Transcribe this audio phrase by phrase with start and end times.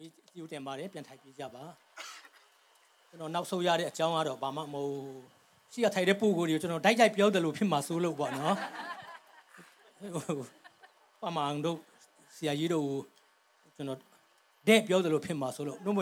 [0.00, 1.64] ဝေးကြိုတင်ပါတယ်ပြန်ထိုက်ပြေးကြပါ
[3.08, 4.94] ကျွန်တော်နောက်ဆုံးရတဲ့အကြောင်းကတော့ဘာမှမဟုတ်
[5.72, 8.56] ရှိရထိုက်တဲ့ပုံကိုယ်ကိုကျွန်တော်ဓာတ်ကြိုက်ပြောတယ်လို့ဖြစ်မှာစိုးလို့ပေါ့နော်
[11.22, 11.78] ပမာန်တို့
[12.36, 12.86] ဆရာကြီးတို့
[13.76, 13.98] ကျွန်တော်
[14.68, 16.00] တဲ့ပြောတယ်လို့ဖြစ်မှာစိုးလို့တို့မ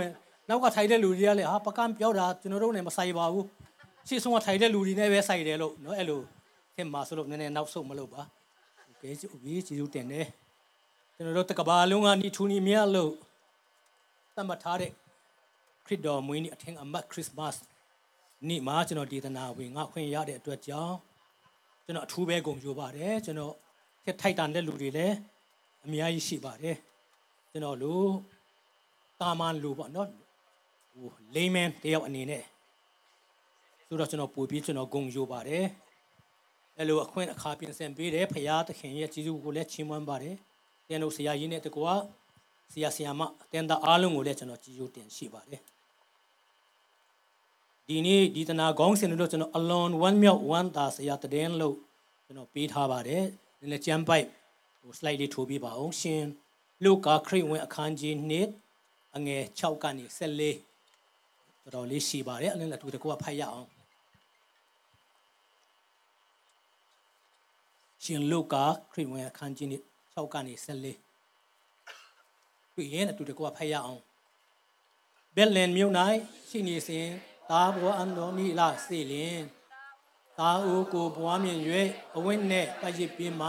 [0.48, 3.46] နောက်ကထိုက်တဲ့လူတွေကလည်းဟာပကံပြောတာကျွန်တော်တို့နဲ့မဆိုင်ပါဘူး
[4.08, 6.20] ရှေ့ဆုံးကထိုင်တဲ့လူတွေနဲ့ပဲဆိုင်တယ်လို့နော်အဲ့လို
[6.76, 8.22] ခင်မှာဆိုလို့နည်းနည်းနောက်ဆုတ်မလုပ်ပါ။
[9.00, 10.26] ကဲကျေးဇူးတင်တယ်။
[11.14, 13.12] ကျွန်တော်တို့တကဘာလုံးကနီထူနီမြလို့
[14.38, 14.90] သတ်မှတ်ထားတဲ့
[15.86, 17.54] ခရစ်တော်မွေးနေ့အထင်အမတ်ခရစ်မတ်
[18.48, 20.96] နေ့မှာကျွန်တော်ဒေသနာဝင်ငါခွင့်ရတဲ့အတွက်ကြောင့်
[21.84, 23.54] ကျွန်တော်အထူးပဲဂုဏ်ယူပါတယ်ကျွန်တော်
[24.04, 25.16] ထက်ထိုက်တန်တဲ့လူတွေလည်း
[25.84, 26.76] အများကြီးရှိပါတယ်
[27.50, 27.92] ကျွန်တော်လူ
[29.20, 30.08] တာမန်လူပေါ့နော်
[30.92, 32.42] ဟိုလိမန်တယောက်အနေနဲ့
[33.86, 35.64] ဆိုတော့ကျွန်တော်ပို့ပြီးကျွန်တော်ဂုဏ်ယူပါတယ်
[36.76, 40.36] အဲ့လိုအခွင့်အခါပြင်ဆင်ပေးတယ်ဖရာသခင်ရဲ့ကြီးစုကိုလည်းချီးမွမ်းပါတယ်
[40.86, 41.92] ပြန်လို့ဆရာကြီးနဲ့တကွာ
[42.72, 45.62] ဆရာဆရာမအတန်တာအားလုံးကိုလည်းကျွန်တော်ကြည်ယိုတင်ရှိပါတယ်
[47.86, 51.76] ဒီနေ့ဒီတနာခေါင်းစဉ်လို့ကျွန်တော်အလွန်ဝမ်းမြောက်ဝမ်းသာဆရာတည်င်းလို့
[52.24, 53.24] ကျွန်တော်ပေးထားပါတယ်
[53.60, 54.26] နည်းနည်းကြမ်းပိုက်
[54.80, 56.22] ဟို slide လေးထိုးပြပါအောင်ရှင်
[56.84, 58.14] လုကာခရစ်ဝင်အခန်းကြီး
[58.66, 63.68] 1အငယ်6ကနေ14တော်တော်လေးရှိပါတယ်အလင်းလက်တူတကွဖတ်ရအောင်
[68.04, 69.68] ရှင်လုကာခရစ်ဝင်အခန်းကြီး
[70.16, 71.07] 6ကနေ14
[72.78, 74.00] တွေ့ရင်အတူတကွဖတ်ရအောင်
[75.36, 75.92] ဘက်လန်မြို့၌
[76.48, 77.06] ရှိနေစဉ်
[77.50, 79.38] သာဘောအန်တော်မိလာစေလင်
[80.38, 81.60] သာဦးကိုဘွားမြင်၍
[82.16, 83.48] အဝိနှင့်ပရစ်ပြင်းမှ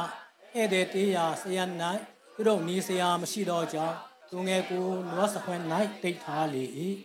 [0.54, 1.64] ဧည့်သည်တေးရာဆရာ၌
[2.34, 3.96] သူတို့နီးဆရာမရှိတော့ကြောင်း
[4.30, 5.64] သူငယ်ကိုနွားစခွန်း၌
[6.04, 6.64] တိတ်ထားလေ၏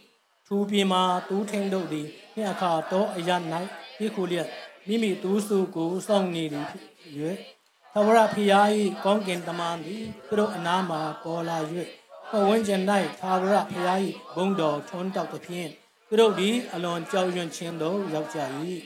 [0.47, 3.31] ထူပြင်းမှတူးထင်းတို့သည်မြအခါတော့အရ၌
[3.99, 4.49] ပြခုလျက်
[4.87, 6.67] မိမိတူးစုကိုစောင့်နေသည်၍
[7.95, 8.69] သဝရဖျား၏
[9.05, 11.59] ကောင်းကင်တမန်သည်သူတို့အနားမှပေါ်လာ၍
[12.04, 12.04] ပ
[12.47, 12.83] ဝန်းကျင်၌
[13.21, 13.99] သာဝရဖျား၏
[14.35, 15.71] ဘုံတော်ထွန်းတောက်သဖြင့်
[16.09, 18.39] သူတို့သည်အလွန်ကြောက်ရွံ့ခြင်းသို့ရောက်ကြ၏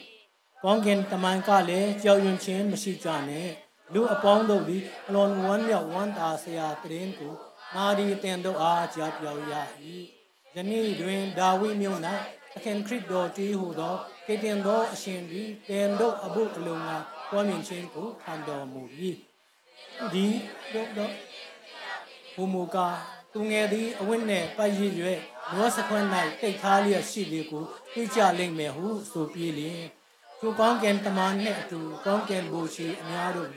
[0.62, 3.48] ကောင်းကင်တမန်ကလည်းကြောက်ရွံ့ခြင်းမရှိကြနဲ့
[3.92, 7.34] လူအပေါင်းတို့သည်အလွန်ဝမ်းမြောက်ဝမ်းသာစရာတရင်ကို
[7.74, 9.52] နာဒီတင်တို့အားကြားပြောရ၏
[10.54, 12.00] ယနေ့တွင်ဒါဝိမြို့၌
[12.56, 16.90] အခင်ခရစ်တော်တည်ဟူသောကေတင်သောအရှင်သည်တင်တို့အဖို့အလုံးက
[17.30, 18.82] ပွားမြင်ခြင်းကိုခံတော်မူ၏
[20.12, 20.26] ဒီ
[20.72, 21.12] တို့တော့
[22.34, 22.88] ဘုမူကာ
[23.32, 24.92] သူငယ်သည်အဝတ်နှင့်ပတ်ရည်၍
[25.54, 26.06] လောစခွန်း၌
[26.40, 29.82] တိတ်ထားလျက်ရှိလေကိုသိကြလိမ့်မယ်ဟုဆိုပြီးလျင်
[30.40, 33.50] သူကောင်းကင်တမန်နှင့်အတူကောင်းကင်ဘူရှိအများတို့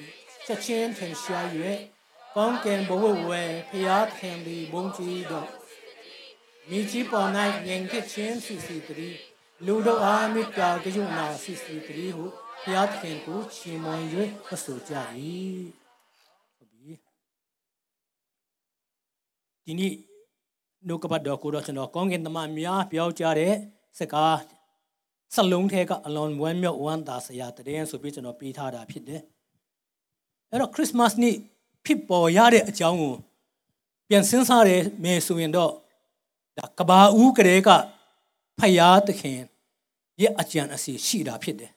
[0.46, 1.48] ချက်ချင်းထင်ရှား၍
[2.36, 5.50] ကောင်းကင်ဘဝဝဲဖျားထင်သည်ဘုံကြီးတို့
[6.70, 7.30] မိကြီးပေါ်၌
[7.66, 9.20] ငြိမ်သက်ခြင်းစီစီတည်း
[9.66, 12.26] လူတို့အားမေတ္တာကြွနာစီစီတည်းဟု
[12.64, 14.06] ဖျားထင်ကိုချီးမွမ်း၍
[14.54, 14.94] အဆိုကြ၏
[16.58, 16.92] ဟုတ်ပြီ
[19.66, 19.94] ဒီနေ့
[20.88, 23.54] နှုတ်ကပတ်တော်ကိုတော့ကျွန်တော်ကောင်းကင်သမားများပြောကြတဲ့
[24.00, 24.38] စကား
[25.36, 29.22] စလုံးထဲကအလွန်ဝမ်းမြောက်ဝမ်းသာစရာတည်င်းဆိုပြီးကျွန်တော်ပေးထားတာဖြစ်တယ်
[30.50, 31.36] အဲ့တော့ခရစ်မတ်နေ့
[31.86, 33.16] ဖြစ်ပေါ်ရတဲ့အကြောင်းကို
[34.10, 34.72] ပြန်စဉ်းစားရ
[35.04, 35.72] မယ်ဆိုရင်တော့
[36.58, 37.70] ဒါကဘာဦးကလေးက
[38.60, 39.38] ဖယားသခင်
[40.22, 41.72] ရဲ့အကြံအစီရှိတာဖြစ်တယ်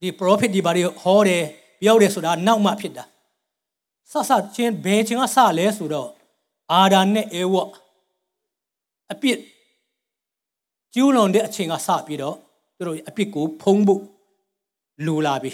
[0.00, 1.44] ဒီ prophet ဒီဘာတွေဟောတယ်
[1.80, 3.04] ပြောတယ်ဆိုတာနောက်မှဖြစ်တာ
[4.10, 6.10] ဆဆချင်းဘယ်ချင်းကစလဲဆိုတော့
[6.72, 7.54] အာဒါနဲ့အေဝ
[9.12, 9.38] အပြစ်
[10.94, 12.36] ကျူးလွန်တဲ့အချိန်ကစပြီးတော့
[12.76, 14.02] သူတို့အပြစ်ကိုဖုံးဖို့
[15.06, 15.52] လိုလာပြီ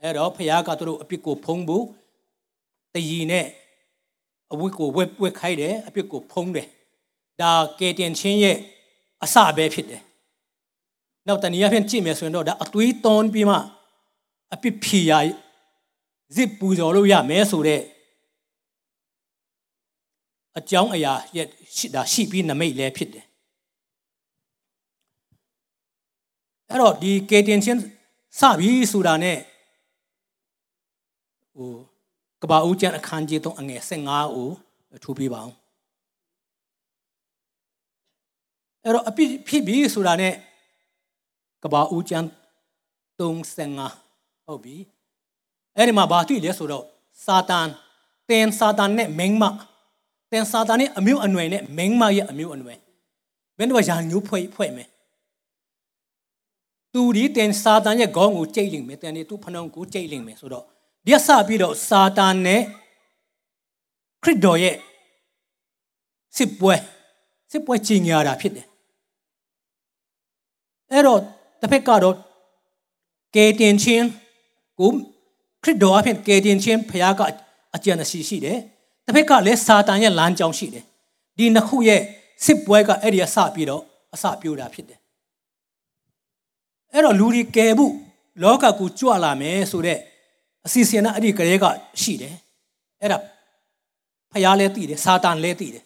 [0.00, 1.84] အဲ့တော့ဖခင်ကသူတို့အပြစ်ကိုဖုံးဖို့
[2.94, 3.46] တည်ရည်နဲ့
[4.52, 6.68] အဝတ်ကိုဝက်ဝက်ခိုင်းတယ်အပြစ်ကိုဖုံးတယ်
[7.40, 8.56] ဒါကေတင်ချင်းရဲ့
[9.24, 10.02] အစပဲဖြစ်တယ်
[11.26, 13.56] နောက်တနည်းအားဖြင့်ကြည့်မယ်ဆိုရင်တော့ဒါအသွေးသွန်းပြီးမှ
[14.54, 15.12] အပြစ်ဖြေရ
[16.34, 17.80] ဇစ်ပူဇော်လို့ရမယ်ဆိုတဲ့
[20.58, 23.26] အကြောင်းအရာရဲ့ရှိတာရှိပြီးနမိတ်လည်းဖြစ်တယ်
[26.68, 27.80] အဲ့တော့ဒီကေတင်ချင်း
[28.38, 29.38] စပြီဆိုတာနဲ့
[31.54, 31.70] ဟို
[32.42, 34.50] ကဘာဦးကျန်အခန်းကြီး3အငယ်15ကို
[35.04, 35.56] ထူပြပါအောင်
[38.84, 40.34] အဲ့တော့အပြစ်ဖြစ်ပြီဆိုတာနဲ့
[41.62, 42.24] ကဘာဦးကျန်
[43.18, 44.76] 35ဟုတ်ပြီ
[45.76, 46.84] အဲ့ဒီမှာဘာတွေ့လဲဆိုတော့
[47.24, 47.68] စာတန်
[48.28, 49.44] တင်စာတန်နဲ့မင်းမ
[50.32, 52.78] တင်စာတန်ရဲ့အမျိုးအနွယ်နဲ့မင်းမရဲ့အမျိုးအနွယ်
[53.58, 54.88] ဘယ်တော့ရာညိုးဖွဲ့ဖွဲ့မယ်
[56.92, 60.64] သူဒီတင်စာတန်ရဲ့ခေါင်းကိုကြိတ်လိမ့်မယ်တန်ဒီသူဖနှောင်းကိုကြိတ်လိမ့်မယ်ဆိုတော့
[61.06, 62.62] ဒီဆပြီးတော့စာတန်နဲ့
[64.22, 64.76] ခရစ်တော်ရဲ့
[66.36, 66.74] စစ်ပွဲ
[67.50, 68.66] စစ်ပွဲကြီးညာတာဖြစ်တယ်
[70.90, 71.20] အဲ့တော့
[71.60, 72.16] တစ်ဖက်ကတော့
[73.34, 74.06] ကေတင်ချင်း
[74.78, 74.90] ကို
[75.62, 77.20] ခရစ်တော်အဖြစ်ကေတင်ချင်းဖခင်က
[77.74, 78.58] အကျဉ်းရှိရှိတယ်
[79.06, 80.84] တစ်ဖက်ကလည်းစာတန်ရဲ့လမ်းကြောင်းရှိတယ်
[81.38, 82.00] ဒီနှစ်ခုရဲ့
[82.44, 83.82] စစ်ပွဲကအဲ့ဒီအစပြီးတော့
[84.14, 84.98] အစပြိုးတာဖြစ်တယ်
[86.92, 87.94] အဲ့တော့လူတွေကယ်ဖို့
[88.42, 89.98] လောကကိုကြွလာမယ်ဆိုတဲ့
[90.66, 91.64] အစီအစဉ်နဲ့အဲ့ဒီကလေးက
[92.02, 92.34] ရှိတယ်
[93.00, 93.18] အဲ့ဒါ
[94.32, 95.84] ဖျားလဲတည်တယ်စာတန်လဲတည်တယ်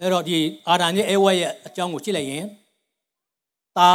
[0.00, 0.38] အဲ့တော့ဒီ
[0.68, 2.46] အာဒန်ရဲ့အဲဝဲရဲ့အကြောင်းကိုကြည့်လိုက်ရင်
[3.76, 3.90] တာ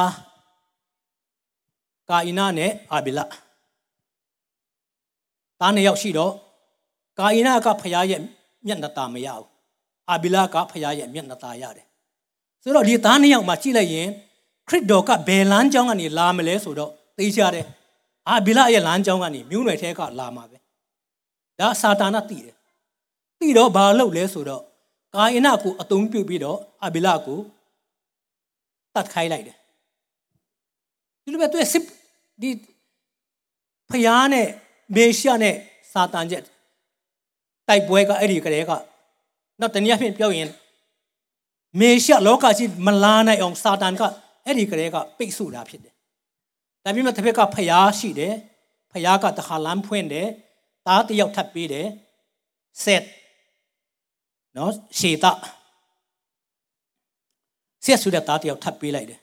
[2.10, 3.26] ကာအိနာနဲ့အာဘီလာ
[5.60, 6.34] တားနှစ်ယောက်ရှိတော့
[7.19, 8.21] ကာအိနာကဖျားရဲ့
[8.67, 9.49] မျက်နှာตาမရဘူး
[10.11, 11.87] အာဘီလာကဖျားရဲ့မျက်နှာตาရတယ်
[12.63, 14.09] ဆိုတော့ဒီသားနှစ်ယောက်မှာကြည့်လိုက်ရင်
[14.69, 17.67] ခရစ်တော်ကဘယ်လမ်းကြောင်းကနေလာမလဲဆိုတော့သိချတယ်
[18.29, 20.59] အာဘီလာရဲ့လမ်းကြောင်းကနေမြို့နယ်ထဲကလာမှာပဲ
[21.59, 22.55] ဒါစာတာနာသိတယ်
[23.41, 24.63] သိတော့ဘာလုပ်လဲဆိုတော့
[25.15, 27.39] ကာယနာကိုအသုံးပြုပြီးတော့အာဘီလာကို
[28.95, 29.57] တတ်ခိုင်းလိုက်တယ်
[31.23, 31.85] ဒီလိုပဲသူစစ်
[32.43, 32.51] ဒီ
[33.91, 34.49] ဖျားနဲ့
[34.95, 35.55] မေရှာနဲ့
[35.93, 36.43] စာတန်ချက်
[37.68, 40.50] တိုက်ပွဲကအဲ့ဒီကလေးကတော့တနည်းအားဖြင့်ပြောရင်
[41.80, 44.02] မေရှာလောကကြီးမလာနိုင်အောင်စာတန်က
[44.46, 45.94] အဲ့ဒီကလေးကပိတ်ဆို့တာဖြစ်တယ်။
[46.84, 48.34] ဒါပေမဲ့တစ်ဖက်ကဖျားရှိတယ်။
[48.92, 50.28] ဖျားကတခါလမ်းဖွင့်တယ်။
[50.88, 51.88] သားတယောက်ထပ်ပေးတယ်။
[52.84, 53.04] ဆက်
[54.58, 55.32] နော်ရှေတာ
[57.86, 59.20] ဆက်ဆိုတဲ့သားတယောက်ထပ်ပေးလိုက်တယ်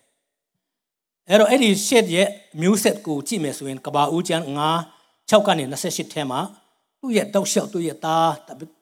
[1.28, 2.28] ။အဲ့တော့အဲ့ဒီရှက်ရဲ့
[2.60, 4.44] မျိုးဆက်ကိုကြည့်မယ်ဆိုရင်ကဘာဦးကျန်း
[4.88, 6.40] 9 6ကနေ28ထဲမှာ
[7.04, 8.32] သူ့ရဲ့တောက်လျှောက်သူ့ရဲ့သား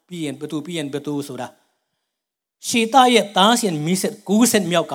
[0.08, 1.48] ပြီးရင်ဘသူပြီးရင်ဘသူဆိုတာ
[2.66, 4.94] ရှေတာရဲ့သားရှင်မီးဆက်90မြောက်က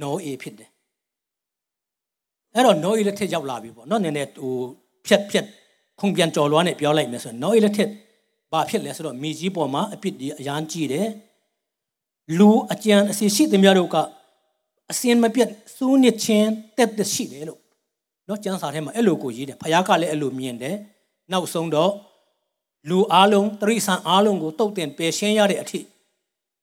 [0.00, 0.70] နောအေဖြစ်တယ်
[2.54, 4.54] အဲ့တော့နောအေလက်ထက်ရောက်လာပြီပေါ့နော်နည်းနည်းဟို
[5.06, 5.46] ဖြက်ဖြက်
[6.00, 7.90] ခုံပြန်ကြော်လွားနဲ့ပြောလိုက်မယ်ဆိုရင်နောအေလက်ထက်
[8.52, 11.08] ဘာဖြစ်လဲဆိုတော့မိကြီးပေါ်မှာအပြစ်ဒီအရန်ကြီးတယ်
[12.38, 13.96] လူအကြံအစီရှိသမျှတို့က
[14.90, 17.60] အစင်မပြတ်စူးနစ်ချင်းတက်တက်ရှိတယ်လို့
[18.28, 20.76] နော်ကျမ်းစာထဲမှာအဲ့လိုကိုရေးတယ်ဖခင်ကလည်းအဲ့လိုမြင်တယ်
[21.32, 21.92] နောက်ဆုံးတော့
[22.88, 25.80] လူအားလုံးတရိษံအားလုံးကိုတုတ်တင်ပယ်ရှင်းရတဲ့အထိ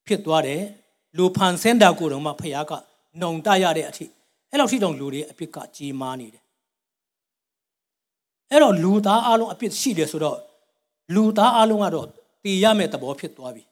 [0.08, 0.62] ဖြစ်သွားတယ်
[1.18, 2.74] လူဖန်ဆင်းတာကိုတော့မှဖခင်က
[3.20, 4.06] နှုံတရတဲ့အထိ
[4.50, 6.44] အဲ့လောက်ထိတောင်လူတွေအပြစ်ကကြီးမားနေတယ်
[8.52, 10.40] အဲ့တော့လူသားအားလုံးအပြစ်ရှိတယ်ဆိုတော့
[11.16, 12.08] လူသားအားလုံးကတော့
[12.44, 13.64] တည်ရမယ့်သဘောဖြစ်သွားပြီ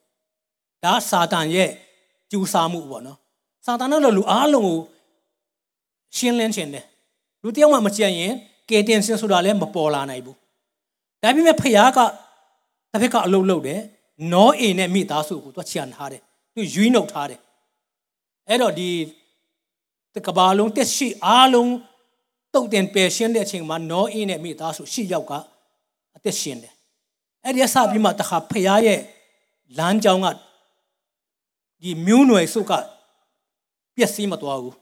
[0.84, 1.70] ဒါစာတန်ရဲ့
[2.30, 3.18] ကျူစာမှုပေါ့နော်
[3.66, 4.78] စာတန်ကတော့လူအားလုံးကို
[6.16, 6.84] ရှင်းလင်းခြင်းတယ်
[7.42, 8.32] လူတယောက်မှမကြံရင်
[8.68, 10.36] ကေတင်စင်ဆိုတာလည်းမပေါ်လာနိုင်ဘူး
[11.22, 11.98] ဒါပေမဲ့ဖခင်က
[12.92, 13.80] တစ်ဖက်ကအလုပ်လုပ်တယ်
[14.32, 16.22] နောအိမ်နဲ့မိသားစုကိုသူချန်ထားတယ်
[16.54, 17.40] သူရွေးနှုတ်ထားတယ်
[18.48, 18.88] အဲ့တော့ဒီ
[20.26, 21.72] ကဘာလုံးတက်ရှိအားလုံး
[22.54, 25.32] တုတ်တင်ပယ်ရှင်းတဲ့အချိန်မှာနောအိမ်နဲ့မိသားစုရှစ်ယောက်က
[26.16, 26.74] အသက်ရှင်တယ်
[27.44, 29.00] အဲ့ဒီအစပြီးမှတခါဖခင်ရဲ့
[29.78, 30.26] လမ်းကြောင်းက
[31.82, 32.72] ဒီမျိုးနွယ်စုက
[33.96, 34.76] ပျက်စီးမသွားဘူး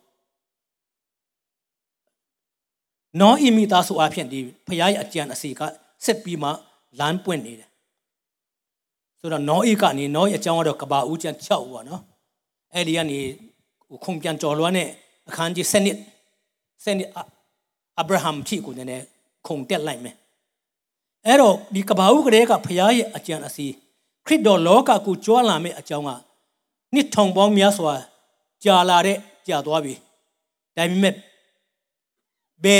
[3.20, 5.60] နောအီမီသားစုအဖြစ်ဒီဖခင်ရဲ့အကြံအစီက
[6.04, 6.50] ဆက်ပြီးမှ
[6.98, 7.67] လမ်းပွင့်နေတယ်
[9.20, 12.02] ဆိုတော့နောဣကနေနောဣအကြောင်းကတော့ကဘာဦးကျန်6ပေါ့နော်
[12.74, 13.18] အဲ့ဒီကနေ
[14.04, 14.88] ခုံပြန်ကြော်လွှမ်းတဲ့
[15.28, 15.96] အခန်းကြီး7နှစ်
[16.84, 17.10] 7နှစ်
[18.00, 19.04] အဗြဟံဖြစ်ကိုနည်း
[19.46, 20.16] ခုံတက်လိုက်မယ်
[21.26, 23.66] အဲ့တော့ဒီကဘာဦးကလေးကဖရားရဲ့အကြံအစီ
[24.26, 26.10] ခရစ်တော်လောကကိုကြွလာမယ့်အကြောင်းက
[26.94, 27.94] နှစ်ထောင်ပေါင်းများစွာ
[28.64, 29.94] ကြာလာတဲ့ကြာသွားပြီ
[30.76, 31.14] ဒါပေမဲ့
[32.64, 32.76] ဘေ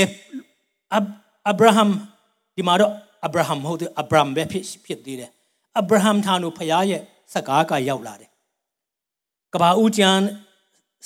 [1.49, 1.85] အဗြဟံ
[2.57, 2.93] ဒီမှာတော့
[3.27, 5.31] အဗြဟံမဟုတ်ဘူးအဗြဟံပဲဖြစ်ဖြစ်သေးတယ်
[5.79, 7.03] အဗြဟံထာနုဖရားရဲ့
[7.33, 8.31] စကားကရောက်လာတယ်
[9.53, 10.19] ကဘာဦးကျန်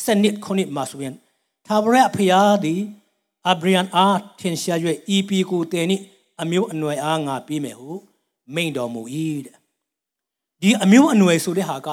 [0.04, 1.14] စနစ်ခုနှစ်မှာဆိုရင်
[1.66, 2.80] သာဝရဖရားသည်
[3.50, 4.78] အဗြဟံအားထင်ရှား၍
[5.14, 5.96] ဤပီကိုတင်နိ
[6.42, 7.90] အမျိုးအနွယ်အားငါပြီးမယ်ဟု
[8.54, 9.02] မိန်တော်မူ၏
[9.46, 9.56] တဲ့
[10.62, 11.88] ဒီအမျိုးအနွယ်ဆိုတဲ့ဟာက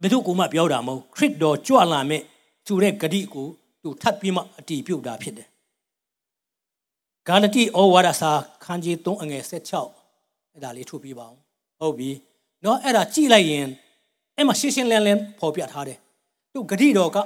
[0.00, 2.22] ဘယ်သူကမှပြောတာမဟုတ်ခရစ်တော်ကြွလာမဲ့
[2.66, 3.46] သူတဲ့ဂတိကို
[3.82, 5.48] သူထပ်ပြီးမှအတီးပြုတ်တာဖြစ်တယ်
[7.26, 8.30] ဂါလတိဩဝါဒစာ
[8.64, 9.97] ခန်းကြီး3အငယ်16
[10.57, 11.37] အဲ့ဒါလေးထုတ်ပြပါအောင်
[11.79, 12.09] ဟုတ်ပြီ
[12.63, 13.67] เนาะအဲ့ဒါကြည့်လိုက်ရင်
[14.35, 15.97] အဲ့မှာရှင်းရှင်းလင်းလင်းပေါ်ပြထားတယ်
[16.53, 17.17] သူဂတိတော်က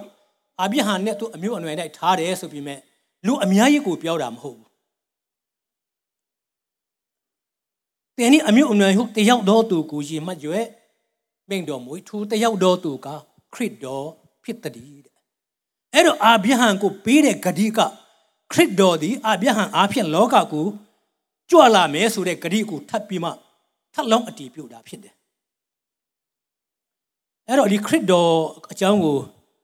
[0.61, 2.79] အဘိဟာနဲ့သူအမျိုးအနွယ်နဲ့ထားတယ်ဆိုပြီးမဲ့
[3.25, 4.67] လူအများကြီးကိုပြောတာမဟုတ်ဘူး
[8.17, 10.65] တင်ဒီအမျိုးအနွယ်ဟုတ်တယောက်တော်သူကိုရင်မှတ်ရွယ်
[11.49, 13.07] မိန်တော်မူထူတယောက်တော်သူက
[13.53, 14.07] ခရစ်တော်
[14.43, 15.15] ဖြစ်တည်းတဲ့
[15.93, 17.79] အဲ့တော့အာဗြဟံကိုပေးတဲ့ဂတိက
[18.51, 20.67] ခရစ်တော်သည်အာဗြဟံအားဖြင့်လောကကို
[21.52, 23.30] ကြွလာမယ်ဆိုတဲ့ဂရိကိုထပ်ပြီးမှ
[23.94, 25.14] ထပ်လောင်းအတီးပြုတ်တာဖြစ်တယ်
[27.48, 28.32] အဲ့တော့ဒီခရစ်တော်
[28.72, 29.16] အကြောင်းကို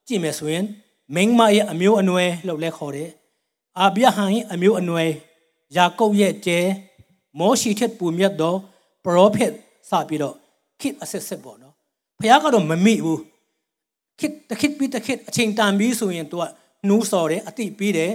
[0.07, 0.65] ကြည့်မယ်ဆိုရင်
[1.15, 3.11] မိန်းမရဲ့အမျိုးအနွယ်လို့လည်းခေါ်တယ်
[3.79, 5.11] အာဗြဟံရဲ့အမျိုးအနွယ်
[5.77, 6.59] ယာကုပ်ရဲ့ကျဲ
[7.39, 8.55] မောရှိထက်ပူမြတ်သော
[9.05, 9.53] ပရောဖက်
[9.89, 10.35] စပြီးတော့
[10.81, 11.75] ခိအဆက်ဆက်ပေါ့နော်
[12.19, 13.21] ဖခင်ကတော့မမိဘူး
[14.19, 16.45] ခိတခိပြီးတခိအချိန်တန်ပြီးဆိုရင်သူက
[16.89, 18.13] နှူးစော်တယ်အတိပြီးတယ်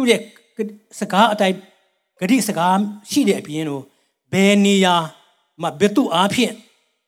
[0.00, 0.20] သူ့ရဲ့
[1.00, 1.56] စကားအတိုင်း
[2.20, 2.80] ဂတိစကား
[3.10, 3.82] ရှိတဲ့အပြင်တော့
[4.32, 4.94] ဘယ်နေရာ
[5.62, 6.52] မှာဘယ်သူအားဖြင့်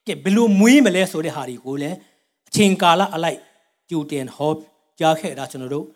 [0.06, 1.96] ကဲဘယ်လိုမွေးမလဲဆိုတဲ့ဟာတွေကိုလည်း
[2.48, 3.38] အချိန်ကာလအလိုက်
[3.90, 4.52] ကြိုတင်ဟော
[4.98, 5.86] ကြားခဲ့တာကျွန်တော်တို့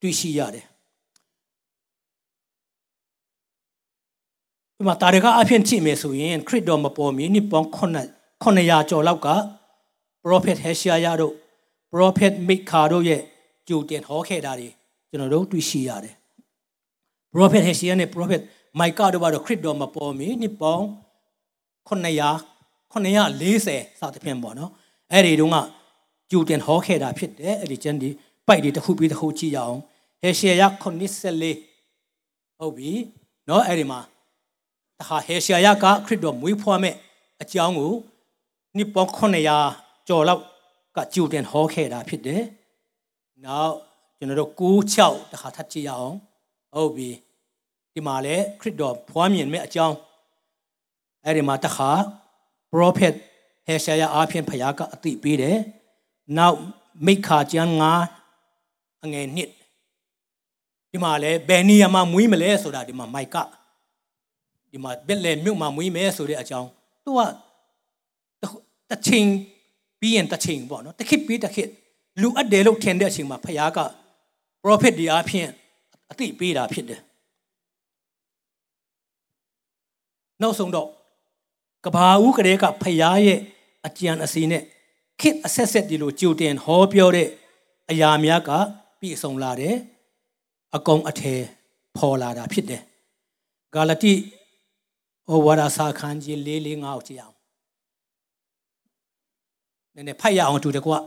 [0.00, 0.66] တွေ့ရှိရတယ်
[4.76, 9.28] ဒီမှာတာရကအဖြစ်ကြည့်မယ်ဆိုရင်ခရစ်တော်မပေါ်မီနှစ်ပေါင်း9 900ကျော်လောက်က
[10.24, 11.34] prophet Hesaya တို့
[11.92, 13.22] prophet Micah တို့ရဲ့
[13.68, 14.68] ကြိုတင်ဟောခဲ့တာတွေ
[15.10, 16.14] ကျွန်တော်တို့တွေ့ရှိရတယ်
[17.32, 18.42] prophet Hesea နဲ့ prophet
[18.80, 20.86] Micah တို့ဘာတော့ခရစ်တော်မပေါ်မီနှစ်ပေါင်း
[21.88, 22.52] 900
[22.92, 24.70] 940စသဖြင့်ပေါ့နော်
[25.12, 25.56] အဲ့ဒီတုန်းက
[26.30, 28.08] ကျူတင်ဟောခဲ့တာဖြစ်တယ်အဲ့ဒီကျန်ဒီ
[28.46, 29.78] ပိုက်တွေတစ်ခုပြီးတစ်ခုကြည့်ရအောင်
[30.22, 32.90] ဟေရှေယ84ဟုတ်ပြီ
[33.48, 34.00] နော်အဲ့ဒီမှာ
[34.98, 36.94] တခါဟေရှေယကခရစ်တော်မွေးဖွားမဲ့
[37.42, 37.92] အကြောင်းကို
[38.76, 39.10] နှစ်ပေါင်း
[39.58, 40.42] 900ကျော်လောက်
[40.96, 42.42] ကကျူတင်ဟောခဲ့တာဖြစ်တယ်
[43.44, 43.74] နောက်
[44.18, 46.16] ကျွန်တော်တို့96တခါထပ်ကြည့်ရအောင်
[46.74, 47.10] ဟုတ်ပြီ
[47.94, 49.96] ဒီမှာလဲခရစ်တော်ဖွားမြင်မဲ့အကြောင်း
[51.24, 51.90] အဲ့ဒီမှာတခါ
[52.72, 53.14] prophet
[53.66, 55.58] ဟေရှာယအားဖြင့်ဖခင်ကအသိပေးတယ်
[56.38, 56.58] နောက်
[57.06, 57.92] မိခါကျမ်းငါ
[59.04, 59.50] အငယ်နှစ်
[60.90, 63.36] ဒီမှာလဲဘယ်နေရာမှာမွေးမလဲဆိုတာဒီမှာမိုက်က
[64.72, 66.68] ဒီမှာဘက်လေမြို့မှာမွေးမယ်ဆိုတဲ့အကြောင်း
[67.04, 67.20] သူက
[68.90, 69.30] တချင်း
[70.00, 71.68] ပြီးရင်တချင်းပေါ့နော်တခစ်ပြီးတခစ်
[72.20, 73.78] လူအပ်တယ်လို့ထင်တဲ့အချိန်မှာဖခင်က
[74.62, 75.50] prophet ဒီအားဖြင့်
[76.12, 77.00] အသိပေးတာဖြစ်တယ်
[80.42, 80.88] နောက်ဆုံးတော့
[81.84, 83.38] ကဘာဦးကလေးကဖရားရဲ့
[83.86, 84.62] အကြံအစီနဲ့
[85.20, 87.28] ခစ်အဆက်ဆက်ဒီလိုကြိုတင်ဟောပြောတဲ့
[87.90, 88.50] အရာများက
[89.00, 89.76] ပြည့်စုံလာတယ်
[90.76, 91.40] အကောင်အထည်
[91.96, 92.82] ပေါ်လာတာဖြစ်တယ်
[93.74, 94.14] ဂါလတိ
[95.30, 97.36] ဩဝါဒစာခန်းကြီး၄၄၅ကိုကြည့်အောင်
[99.94, 100.98] နည်းနည်းဖတ်ရအောင်တူတယ်ကွာ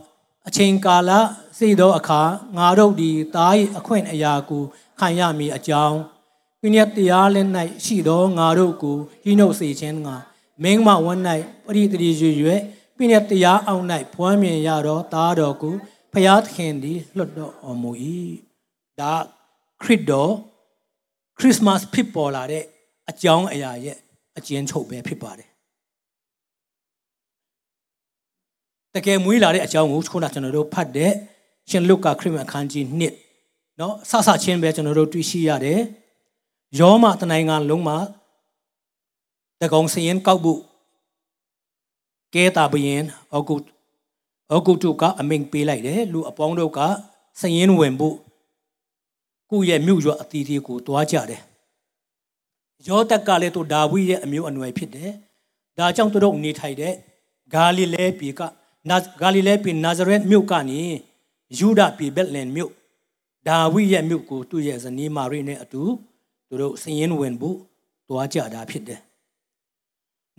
[0.48, 1.10] အချိန်ကာလ
[1.58, 2.20] စိသောအခါ
[2.56, 4.62] ငါတို့ဒီသား၏အခွင့်အရာကို
[5.00, 5.98] ခံရမည်အကြောင်း
[6.60, 7.48] ပြည့်တရားလက်၌
[7.84, 10.16] ရှိသောငါတို့ကိုဟိနှုတ်စေခြင်းငါ
[10.62, 11.20] မင်းမဝန်း၌
[11.66, 12.50] ပရိသေရွရွ
[12.96, 13.84] ပြည့်တရားအောင်၌
[14.14, 15.74] ဘွမ်းမြင်ရတော့သားတော်ကို
[16.12, 17.90] ဖျားသခင်သည်လွတ်တော်မူ၏
[19.00, 19.12] ဒါ
[19.82, 20.32] ခရစ်တော်
[21.38, 22.64] ခရစ်မတ်ဖြစ်ပေါ်လာတဲ့
[23.10, 23.96] အကြောင်းအရာရဲ့
[24.38, 25.48] အကျဉ်းချုပ်ပဲဖြစ်ပါတယ်
[28.94, 31.12] တကယ်မွေးလာတဲ့အကြောင်းကိုခုနကျွန်တော်တို့ဖတ်တဲ့
[31.70, 33.25] ရှင်လုကာခရစ်မတ်အခန်းကြီး1
[33.80, 35.80] နော်ဆဆချင်းပဲကျွန်တော်တို့တွေ့ရှိရတယ်
[36.78, 37.98] ယောမတနိုင်ငံလုံးမှာ
[39.60, 40.60] တကောင်စရင်ကောက်ဖို့
[42.34, 43.02] ကဲတာဘရင်
[43.34, 43.64] အကုတ်
[44.54, 46.80] အကုတ်တို့ကအမိန်ပေးလိုက်တယ်လူအပေါင်းတို့က
[47.40, 48.16] စရင်ဝင်ဖို့
[49.50, 51.42] ကိုယ့်ရဲ့မြို့ရွာအသီးသီးကိုတွားကြတယ်
[52.86, 55.12] ယောသက်ကလည်းသူဒါဝိရဲ့အမျိုးအနွယ်ဖြစ်တယ်
[55.78, 56.94] ဒါကြောင့်သူတို့နေထိုင်တဲ့
[57.54, 58.40] ဂါလိလဲပြည်က
[59.20, 60.80] ဂါလိလဲပြည်နာဇရက်မြို့ကနေ
[61.58, 62.72] ယူဒာပြည်ဘက်လင်မြို့
[63.46, 65.82] ဒါဝိရဲ့မြို့ကိုသူ့ရဲ့ဇနီးမာရိနဲ့အတူ
[66.48, 67.58] သူတို့စရင်ဝင်ဖို့
[68.08, 69.00] တွားကြတာဖြစ်တယ်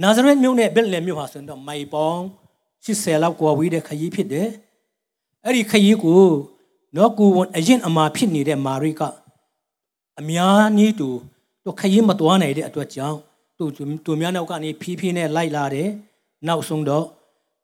[0.01, 2.21] နာဇရက်မြို့နဲ့ဘက်လင်မြို့ဟာဆိုတော့မိုင်ပေါင်း
[2.83, 4.49] 80လောက်ကွာဝေးတဲ့ခရီးဖြစ်တယ်
[5.45, 6.23] အဲ့ဒီခရီးကို
[6.95, 9.01] နော်ကိုဝန်အရင်အမာဖြစ်နေတဲ့မာရိက
[10.19, 11.09] အများကြီးတူ
[11.63, 13.17] သူခရီးမသွားနိုင်တဲ့အတွက်ကြောင့်
[13.57, 13.63] သူ
[14.05, 15.89] သူများနောက်ကနေဖြည်းဖြည်းနဲ့လိုက်လာတယ်
[16.47, 17.05] နောက်ဆုံးတော့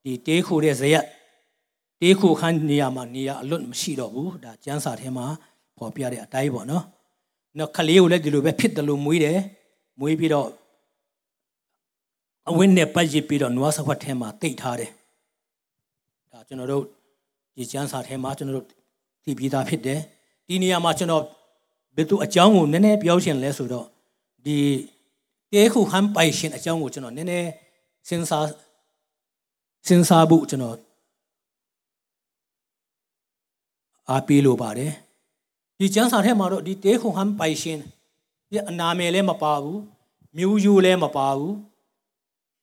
[0.04, 1.06] ဒီတေးခိုတဲ့ဇရက်
[2.04, 5.26] တေးခိုခန်းနေရာမှာနေရာအလွတ်မရှိတော့ဘူးဒါကျန်းစာထဲမှာ
[5.78, 6.84] ပေါ်ပြတဲ့အတိုင်းပေါ့နော်
[7.58, 9.40] နောက်ခလေးကိုလည်းဒီလိုပဲဖြစ်တယ်လို့မွေးတယ်
[10.00, 10.48] မွေးပြီးတော့
[12.50, 14.92] အဝင်းနဲ့ပတ်ရစ်ပြီးတော့နွားစခွက်ထဲမှာတိတ်ထားတယ်
[16.32, 16.84] ဒါကျွန်တော်တို့
[17.56, 18.68] ဒီကျမ်းစာထဲမှာကျွန်တော်တို့
[19.24, 20.00] သိပြီးသားဖြစ်တယ်
[20.48, 21.24] ဒီနေရာမှာကျွန်တော်
[21.96, 23.88] ဘယ်သူအကြောင်းကိုနည်းနည်းပြောရှင်လဲဆိုတော့
[24.46, 24.58] ဒီ
[25.54, 27.50] တဲခုဟန်ပိုင်ရှင်အကြောင်းကိုကျွန်တော်နည်းနည်း
[28.08, 28.48] စဉ်းစား
[29.88, 30.76] စဉ်းစားဖို့ကျွန်တော်
[34.10, 34.94] အားပေးလိုပါတယ်
[35.78, 37.80] ဒီကျမ်းစာထဲမှာတော့ဒီတဲခုဟန်ပိုင်ရှင်
[38.50, 39.80] ဒီအနာမည်လည်းမပါဘူး
[40.38, 41.56] မျိုးယူလည်းမပါဘူး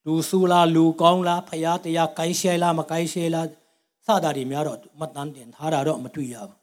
[0.07, 3.47] လူဆူလားလူကောင်းလားဖရာတရားကိုင်းရှဲလားမကိုင်းရှဲလား
[4.07, 6.57] စတာတွေများတော့မတန်းတင်ထားတာတော့မတွေ့ရဘူး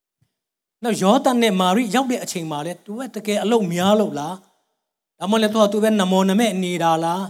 [0.82, 4.34] ။နောက်ယောသန်နဲ့မာရိရောက်တဲ့အချိန်မှာလဲသူကတကယ်အလုံးများလို့လား။
[5.18, 7.22] ဒါမှလည်းသူကသူပဲနမောနမဲ့နေတာလား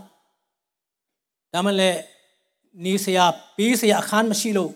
[1.53, 1.99] ။ဒါမှလည်း
[2.85, 3.25] နေစရာ
[3.57, 4.73] ပေးစရာအခန်းမရှိလို့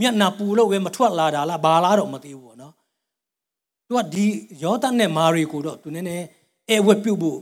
[0.00, 2.74] မျက်နှာပူလို့ပဲမထွက်လာတာလားဘာလားတော့မသိဘူးပေါ့နော်။
[3.86, 4.24] သူကဒီ
[4.62, 6.26] ယောသန်နဲ့မာရိကိုတော့သူနည်းနည်း
[6.68, 7.38] အဲဝက်ပြုတ်ဖို့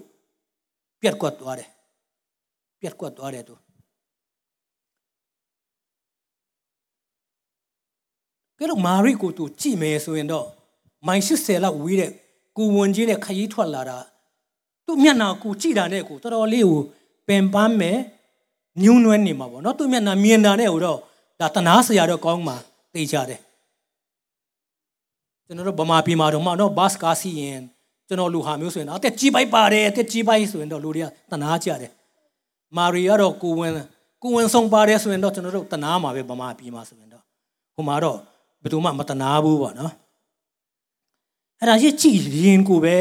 [1.00, 1.70] ပြတ်ကွက်သွားတယ်
[2.80, 3.54] ပြတ်ကွက်သွားတယ်သူ
[8.58, 10.46] ကဲတော့မာရိကိုသူကြည့်မယ်ဆိုရင်တော့
[11.06, 12.10] မိုင်80လောက်ဝေးတဲ့
[12.56, 13.98] ကိုဝန်ကြီးနဲ့ခရီးထွက်လာတာ
[14.86, 16.80] သူ့မျက်နှာကိုကြည့်တာနဲ့ကိုတော်တော်လေးကို
[17.28, 17.98] ပင်ပန်းမယ်
[18.82, 21.00] ညှိုးနွမ်းနေမှာပေါ့နော်သူ့မျက်နှာမြင်တာနဲ့ဟိုတော့
[21.40, 22.56] ဒါတနာစရာတော့ကောင်းမှာ
[22.92, 23.40] သိကြတယ်
[25.46, 27.60] ကျွန်တော်တို့ဗမာပြည်မှာတော့မှတော့ဘတ်ကားစီရင်
[28.08, 31.92] ကျွန်တော်လူဟာမျိုးဆိုရင်အသက်ကြီးပိုက်ပါတယ်အသက်ကြီးပိုက်ဆိုရင်တော့လူတွေကတနာကြတယ်
[32.76, 33.72] မာရီကတော့ကိုဝင်
[34.22, 37.22] ကိုဝင်ဆုံးပါတယ်ဆိုရင်တော့ကျွန်တော်တို့တနာမှာပဲဗမာပြည်မှာဆိုရင်တော့
[37.74, 38.18] ဟိုမှာတော့
[38.62, 39.92] ဘယ်သူမှမတနာဘူးပေါ့နော်
[41.58, 42.96] အဲ့ဒါကြီးကြည်ရင်ကိုပဲ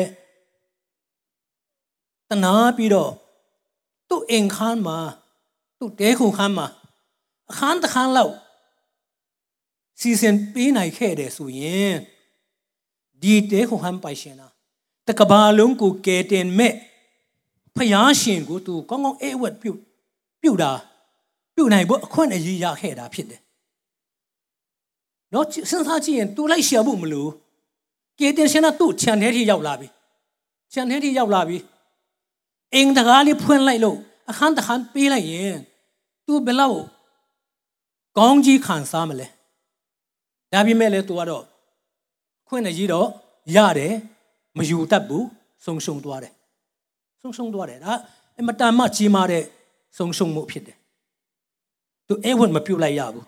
[2.29, 3.11] တနာပြီးတော့
[4.09, 4.97] သူ့အိမ်ခန်းမှာ
[5.79, 6.67] သူ့တဲခုခန်းမှာ
[7.51, 8.33] အခန်းတစ်ခန်းလောက်
[9.99, 11.95] စီစဉ်ပေးနိုင်ခဲ့တယ်ဆိုရင်
[13.21, 14.53] ဒီတဲခုခန်းပိုင်ရှင်လား
[15.07, 16.73] တကဘာလုံးကိုကဲတင်မဲ့
[17.75, 19.79] ဖယားရှင်ကိုသူကောင်းကောင်းအိဝတ်ပြုတ်
[20.41, 20.71] ပြုတ်တာ
[21.55, 23.41] ပြုတ်နိုင်ဖို့အခွင့်အရေးရခဲ့တာဖြစ်တယ်။
[25.33, 27.31] တော့စဉ်းစားကြည့်ရင်သူလိုက်ရှာဖို့မလို့
[28.19, 29.87] ကဲတင်ရှင်ကသူ့ခြံထဲထိရောက်လာပြီ။
[30.73, 31.57] ခြံထဲထိရောက်လာပြီ။
[32.75, 33.97] အင်းတကားလေးဖွင့်လိုက်လို့
[34.29, 35.57] အခန်းတစ်ခန်းပေးလိုက်ရင်
[36.25, 36.81] သူဘယ်လောက်
[38.17, 39.27] ကောင်းကြီးခံစားမလဲ။
[40.53, 41.43] ဒါပေမဲ့လည်းသူကတော့
[42.47, 43.07] ခွင့်အရေးတော့
[43.55, 43.93] ရတယ်
[44.57, 45.27] မယူတတ်ဘူး
[45.65, 46.33] ဆုံရှုံသွားတယ်
[47.21, 47.93] ဆုံရှုံသွားတယ်ဒါ
[48.39, 49.43] အမတန်မှကြီးမားတဲ့
[49.97, 50.77] ဆုံရှုံမှုဖြစ်တယ်
[52.07, 53.25] သူအဲ့ဝတ်မပြုတ်လိုက်ရဘူး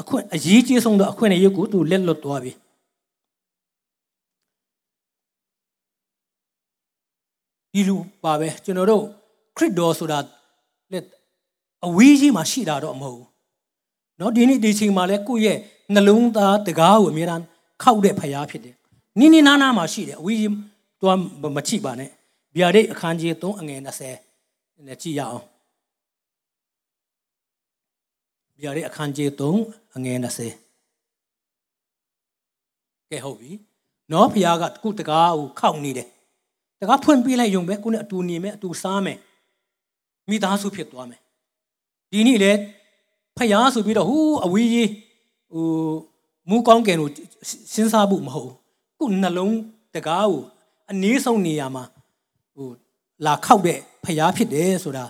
[0.00, 2.52] အခွင့်အရေးကြီးဆုံးတော့အခွင့်အရေးကိုသူလက်လွတ်သွားပြီ
[7.72, 9.04] ဒီလိုပါပဲကျွန်တော်တို့
[9.56, 10.18] ခရစ်တော်ဆိုတာ
[10.92, 11.04] လက်
[11.87, 13.29] အဝေးကြီးမှာရှိတာတော့မဟုတ်ဘူး
[14.17, 15.57] เนาะဒီနေ့ဒီချိန်မှာလဲကိုယ့်ရဲ့
[15.93, 17.43] နှလုံးသားတကားကိုအမြဲတမ်း
[17.83, 18.75] ခောက်တဲ့ဖရားဖြစ်တယ်
[19.19, 20.53] နိနိနာနာမှာရှိတယ်အဝေးကြီး
[21.01, 22.09] တော့မချိပါနဲ့
[22.57, 23.79] ဗျာဒိတ်အခန်းကြီး3အငယ်
[24.27, 25.45] 20နဲ့ကြည့်ရအောင်
[28.61, 29.29] ဗျာဒိတ်အခန်းကြီး
[29.63, 30.27] 3အငယ်20
[33.09, 33.51] ကဲဟုတ်ပြီ
[34.11, 36.07] နော်ဖရားကခုတကားကိုခောက်နေတယ်
[36.79, 39.17] တကားဖွင့်ပေးလိုက်ရုံပဲကိုနဲ့အတူနေမယ်အတူစားမယ်
[40.29, 41.21] မိသားစုဖြစ်သွားမယ်
[42.11, 42.51] ဒီနေ့လေ
[43.37, 44.89] ဖရားဆိုပြီးတော့ဟူးအဝေးကြီး
[45.53, 45.67] ဟို
[46.49, 47.09] မူကောင်းကင်ကို
[47.73, 48.51] စဉ်းစားဖို့မဟုတ်
[48.97, 49.57] ခုနှလုံး
[49.95, 50.41] တကားကို
[50.91, 51.83] အနည်းဆုံးနေရာမှာ
[52.55, 52.67] ဟို
[53.25, 55.05] လာခောက်တဲ့ဖျားဖြစ်တယ်ဆိုတာ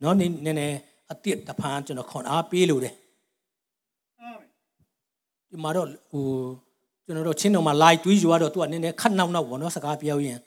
[0.00, 0.78] เนาะနည်းနည်း
[1.10, 2.94] အတိတ်တဖန်ကျွန်တော်ခွန်အားပေးလို့တယ်
[5.50, 6.24] ဒီမှာတော့ဟို
[7.04, 10.38] ကျွန်တော်တို့ချင်းတော်မှာ live တွေးယူရတော့သူကနည်းနည်းခတ်နောက်နောက်ပေါ့နော်စကားပြောရင်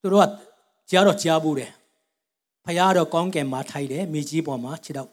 [0.00, 0.30] သူတို့က
[0.90, 1.70] ကြားတော့ကြားဘူးတယ်
[2.65, 5.09] ဖះတော့ကောင်းကင်မှာထိုက်တယ်မြေကြီးပေါ်မှာခြေတော့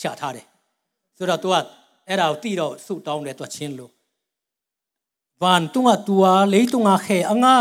[0.00, 0.46] ချထားတယ်
[1.16, 1.54] ဆိုတော့ तू က
[2.08, 3.90] အဲ့ဒါကိုတိတော့ဆုတောင်းတယ် तू ချင်းလို့
[5.42, 7.56] ဗန်တုငါတူအားလေးတုငါခဲအငါ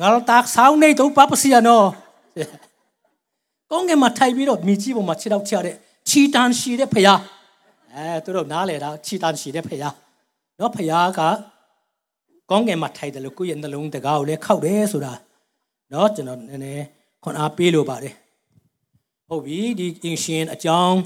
[0.00, 1.86] ငါတာဆောင်းနေတော့ပပစီယနော်
[3.70, 5.74] ကောင်းကင်မှာထိုက်ပြီးတော့မြေကြီးပေါ်မှာခြေတော့ချတဲ့
[6.08, 7.08] ချီတန်ရှိတဲ့ဖះ
[7.94, 9.84] အဲသူတို့နားလေတာချီတန်ရှိတဲ့ဖះ
[10.58, 11.20] နော်ဖះက
[12.50, 15.12] ကောင်းကင်မှာထိုက်တယ်လို့ကိုယ့်ရဲ့နှလုံးတကားကိုလည်းခောက်တယ်ဆိုတာ
[15.92, 16.84] နော်ကျွန်တော်နည်းနည်း
[17.28, 18.14] ခွန်အားပေးလိုပါတယ်
[19.28, 20.98] ဟုတ်ပြီဒီအင်ရှင်အကြောင်း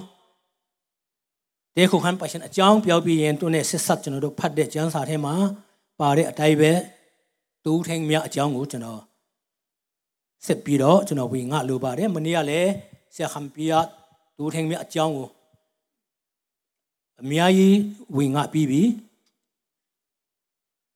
[1.76, 5.34] တေခုခန်ပါရှင်အကြောင်းပြောပြီးရင်သူနဲ့ဆက်ဆက်ကျွန်တော်တို့ဖတ်တဲ့ကျမ်းစာထဲမှာ
[6.00, 6.72] ပါတဲ့အတိုင်းပဲ
[7.64, 9.00] တူးထင်းမြအကြောင်းကိုကျွန်တော်
[10.46, 12.70] ဆက်ပြီးတော့ကျွန်တော်ဝင်ငါလိုပါတယ်မနေ့ကလည်း
[13.14, 13.78] ဆရာခမ်ပီယာ
[14.36, 15.28] တူးထင်းမြအကြောင်းကို
[17.20, 17.78] အများကြီး
[18.16, 18.82] ဝင်ငါပြီးပြီ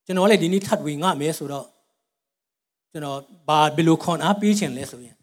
[0.07, 1.67] ကျွန်တော်လည်းဒီနေ့ထပ်ဝင်ငါမယ်ဆိုတော့
[2.95, 5.17] ကျွန်တော်ဘာဘယ်လိုခွန်အားပေးခြင်းလဲဆိုရင်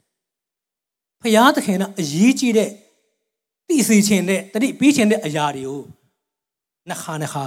[1.22, 2.70] ဖရာသခင်ကအရေးကြီးတဲ့
[3.68, 5.82] သိစေခြင်းတဲ့တတိပေးခြင်းတဲ့အရာတွေကို
[6.90, 7.44] နှခါနှခါ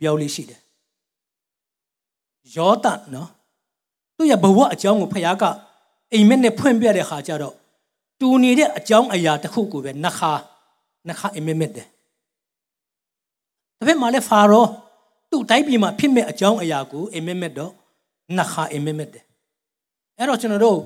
[0.00, 0.60] ပြောလေးရှိတယ်
[2.56, 3.28] ယောသနော်
[4.16, 5.44] သူ့ရဲ့ဘဝအကြောင်းကိုဖရာက
[6.12, 7.54] အိမ်မက်နဲ့ဖွင့်ပြတဲ့ခါကျတော့
[8.20, 10.32] တူနေတဲ့အကြောင်းအရာတစ်ခုကိုပဲနှခါ
[11.08, 11.86] နှခါအိမ်မက်မက်တယ်
[13.78, 14.66] ဒါပေမဲ့လည်းဖာရော
[15.30, 17.72] သူ့တိုင်းပြည်မှာဖြစ်မဲ့အကြောင်းအရာကိုအိမ်မက်မက်တော့
[18.36, 19.24] နှခါအိမ်မက်မက်တယ်
[20.17, 20.79] အဲ့တော့ကျွန်တော်တို့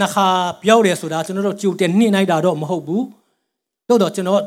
[0.00, 0.26] နှခါ
[0.62, 3.04] ပြောတယ်ဆိုတာကျွန်တော်တို့ကြိုတင်နှိမ့်လိုက်တာတော့မဟုတ်ဘူး
[3.88, 4.40] တို့တော့ကျွန်တော်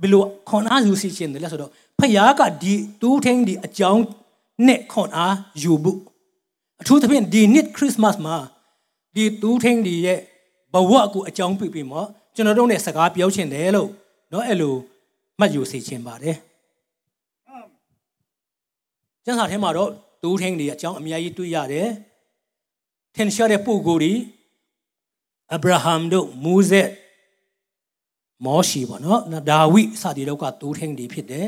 [0.00, 4.04] ဘယ်လိုခွန်အားယူစီခြင်းလဲဆိုတော့ဖယားကဒီတူးထင်းဒီအကြောင်း
[4.66, 5.98] နဲ့ခွန်အားယူဖို့
[6.80, 8.36] အထူးသဖြင့်ဒီနှစ်ခရစ်မတ်မှာ
[9.14, 10.20] ဒီတူးထင်းဒီရဲ့
[10.72, 11.98] ဘဝကိုအကြောင်းပြပြီးမှ
[12.34, 13.88] ကျွန်တော်တို့ ਨੇ စကားပြောချင်တယ်လို့
[14.30, 14.74] เนาะအဲ့လို
[15.38, 16.36] မှတ်ယူစီခြင်းပါတယ်
[19.24, 19.90] ကျမ်းစာထဲမှာတော့
[20.22, 21.88] တူးထင်းဒီအကြောင်းအများကြီးတွေ့ရတယ်
[23.15, 24.13] ထင်ရှားတဲ့ပုဂ္ဂိုလ်တွေ
[25.55, 26.89] အဗြဟံတို့မူဇက်
[28.45, 31.47] မောရှိပေါ့နော်ဒါဝိစသည်တို့ကတူးထင်းတွေဖြစ်တယ်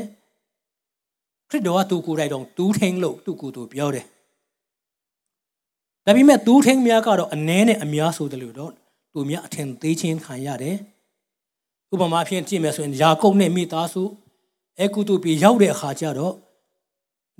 [1.50, 4.06] ခရစ်တော်ကသူကိုယ်တိုင်တော့တူးထင်းလို့သူ့ကိုယ်သူပြောတယ်
[6.04, 8.72] ဒါပေမဲ့တူးထင်းများကတော့အ ਨੇ နဲ့အများဆိုတယ်လို့တော့
[9.12, 10.76] သူများအထင်သေးချင်းခံရတယ်
[11.92, 14.02] ဥပမာအဖြစ်ကြည့်မယ်ဆိုရင်ယာကုပ်နဲ့မိသားစု
[14.78, 16.34] အဲကုတုပြည်ရောက်တဲ့အခါကျတော့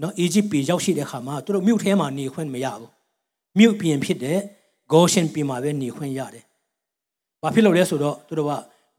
[0.03, 2.96] နော်အီဂျစ်ပြည်ရောက်ရှိတဲ့အခါမှာသူတို့မြို့ထဲမှာနေခွင့်မရဘူး
[3.59, 4.39] မြို့ပြင်ဖြစ်တဲ့
[4.93, 6.45] ဂေါရှင်ပြည်မှာပဲနေခွင့်ရတယ်။
[7.43, 8.53] ဘာဖြစ်လို့လဲဆိုတော့သူတို့က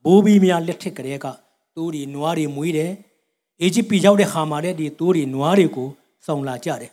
[0.05, 1.27] ဘိုးဘီများလက်ထက်ကလေးက
[1.75, 2.91] သူတွေနွားတွေမွေးတယ်။
[3.61, 5.89] အေဂျစ်ပြည်ရောက်တဲ့ခါမှာလည်းဒီသူတွေနွားတွေကို
[6.27, 6.91] စုံလာကြတယ်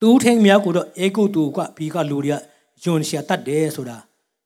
[0.00, 2.36] တူးထင်းများကိုတော့အေကုတူကပြီးကလူတွေက
[2.82, 3.96] ယွန်ရှာတတ်တယ်ဆိုတာ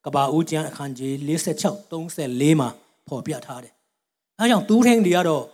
[0.05, 2.69] ကဘာဦးကျမ်းအခန်းကြီး46 34မှာ
[3.09, 3.73] ဖော်ပြထားတယ်
[4.39, 5.45] အဲကြောင့်တူးထင်းတွေကတော့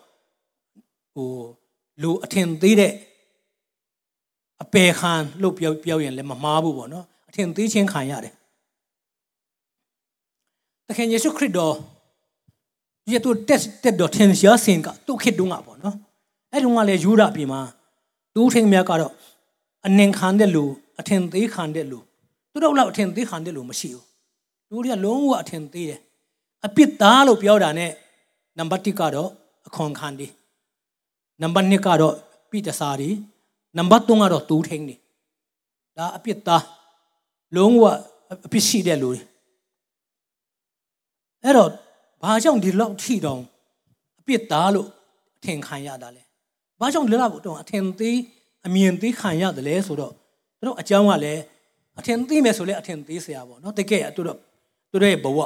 [1.14, 1.30] ဟို
[2.02, 2.92] လူအထင်သေးတဲ့
[4.62, 8.34] အပေခံလို့ပြောပြောရင်လည်းမမှားဘူးပေါ့နော်အထင်သေးချင်းခံရတယ်
[10.86, 11.74] တခင်ယေရှုခရစ်တော်
[13.04, 15.96] ဒီတော့တက်တက်တော့ထင်ရှားစင်ကသူ့ခေတ်တုန်းကပေါ့နော်
[16.52, 17.60] အဲ့တုန်းကလည်းယူရပြီမှာ
[18.34, 19.12] တူးထင်းများကတော့
[19.86, 20.64] အနှင်ခံတဲ့လူ
[21.00, 21.98] အထင်သေးခံတဲ့လူ
[22.52, 24.04] သူတို့လောက်အထင်သေးခံတဲ့လူမရှိဘူး
[24.70, 26.00] လူတွေကလုံးဝအထင်သေးတယ်
[26.66, 27.86] အပြစ်သားလို့ပြောတာ ਨੇ
[28.58, 29.30] နံပါတ်1ကတော့
[29.68, 30.32] အခွန်ခံတယ်
[31.42, 32.14] နံပါတ်2ကတော့
[32.50, 33.10] ပိတစာတွေ
[33.77, 34.99] နံပါတ်3ကတော့တူးထင်းတယ်
[35.97, 36.65] ဒါအပြစ်သား
[37.55, 37.83] လုံးဝ
[38.45, 39.19] အပြစ်ရှိတဲ့လူတွေ
[41.43, 41.69] အဲ့တော့
[42.23, 43.41] ဘာကြောင့်ဒီလောက်ထိတောင်
[44.19, 44.87] အပြစ်သားလို့
[45.37, 46.23] အထင်ခံရတာလဲ
[46.79, 48.17] ဘာကြောင့်ဒီလောက်တော့အထင်သေး
[48.65, 50.13] အမြင်သေးခံရတယ်လဲဆိုတော့
[50.65, 51.41] တို့အကြောင်းကလည်း
[51.99, 54.39] အထင်သေးမယ်ဆိုလဲအထင်သေးเสียပါเนาะတကယ်တို့တို့
[54.91, 55.39] တို့ရဲ့ဘဝ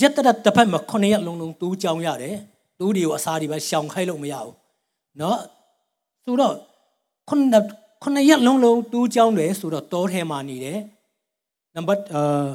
[0.00, 2.36] ရက်တရတစ်ဖက်မှာခုနှစ်ရက်လုံးလုံးတူးကြောင်းရတယ်
[2.78, 4.54] တူးတွေကိုအစားတွေပဲရှောင်ခိုင်းလို့မရဘူး
[5.18, 5.36] เนาะ
[6.24, 6.54] ဆိုတော့
[7.28, 7.64] ခုနှစ်
[8.02, 10.78] ခုနှစ်ရက်လုံးလုံးတူးကြောင်းတယ်ဆိုတော့တောထဲမှာနေတယ်
[11.74, 12.48] နံပါတ်အာ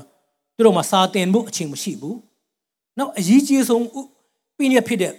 [0.55, 2.17] တို့တို့မှာစာတင်ဖို့အချိန်မရှိဘူး
[2.97, 3.86] နောက်အရေးကြီးဆုံး
[4.57, 5.13] ပြင်းရဖြစ်တဲ့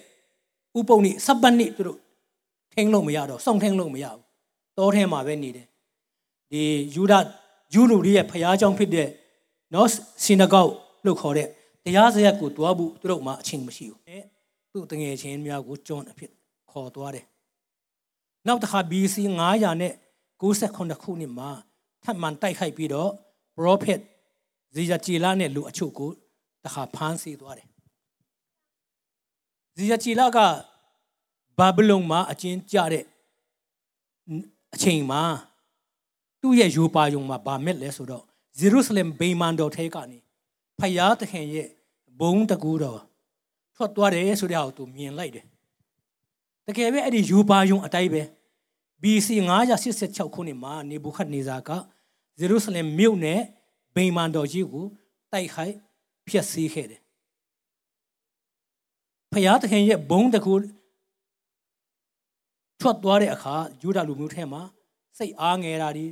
[0.79, 1.99] ဥပုံနေစပ်ပတ်နေတို့တို့
[2.73, 4.23] ထင်းလို့မရတော့စောင့်ထင်းလို့မရဘူး
[4.77, 5.67] တောထဲမှာပဲနေတယ်
[6.51, 6.62] ဒီ
[6.95, 7.14] ယူဒ
[7.75, 9.09] ယူလူတွေရဲ့ဖျားเจ้าဖြစ်တဲ့
[9.75, 9.88] နော်
[10.25, 10.64] စင်နဂေါ
[11.07, 11.49] လို့ခေါ်တဲ့
[11.85, 14.01] တရားစရက်ကိုတွားဖို့သူတို့မှအချိန်မရှိဘူး
[14.73, 16.31] သူ့တငယ်ချင်းများကိုကျွန်းအဖြစ်
[16.71, 17.27] ခေါ်သွားတယ်
[18.47, 19.15] နောက်တစ်ခါ BC
[19.54, 19.93] 900နဲ့
[20.41, 21.49] 98ခုနှစ်မှာ
[22.04, 23.12] ထပ်မံတိုက်ခိုက်ပြီးတော့
[23.58, 23.99] prophet
[24.75, 26.12] ဇီယာဂျီလာနဲ့လူအချို့ကို
[26.65, 27.67] တခါဖမ်းဆီးသွားတယ်
[29.78, 30.39] ဇီယာဂျီလာက
[31.58, 33.06] ဘာဘလုံမှာအကျဉ်းကျတဲ့
[34.73, 35.21] အချိန်မှာ
[36.41, 38.23] သူ့ရဲ့ယူပါယုံမှာဗာမက်လဲဆိုတော့
[38.58, 40.19] ဂျေရုဆလင်ဗိမာန်တော်ထဲကနေ
[40.80, 41.67] ဖယားသခင်ရဲ့
[42.19, 43.02] ဘုံတကူတော်
[43.75, 45.45] ထွက်သွားတယ်ဆိုတဲ့ဟာကိုသူမြင်လိုက်တယ်
[46.70, 48.22] တကယ်ပဲအဲ့ဒီယူပါယုံအတိုင်းပဲ
[49.02, 49.28] BC
[49.82, 51.70] 986ခုနှစ်မှာနေဘူခတ်နေဇာက
[52.40, 53.40] ဂျေရုဆလင်မြို့နဲ့
[53.96, 54.86] ဗိမာန်တော်ကြီးကို
[55.32, 55.76] တိုက်ခိုက်
[56.28, 57.02] ဖျက်ဆီးခဲ့တယ်
[59.32, 60.54] ဖယားသခင်ရဲ့ဘုံတကူ
[62.80, 64.62] ထွက်သွားတဲ့အခါယူဒလူမျိုးထဲမှာ
[65.18, 66.06] စိတ်အားငယ်တာဒီ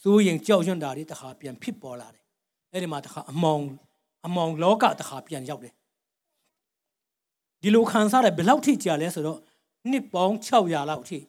[0.00, 2.24] စိုးရင်ကြောက်ရွံ့တာဒီတခါပြန်ဖြစ်ပေါ်လာတယ်
[2.72, 3.64] အဲ့ဒီမှာတခါအမောင်
[4.26, 5.74] အမောင်လောကတခါပြန်ရောက်တယ်
[7.62, 9.40] ဒီလိုခံစားရဘယ်လောက်ထိကြာလဲဆိုတော့
[9.89, 11.19] နှစ်ပေါင်း600လောက်ထိ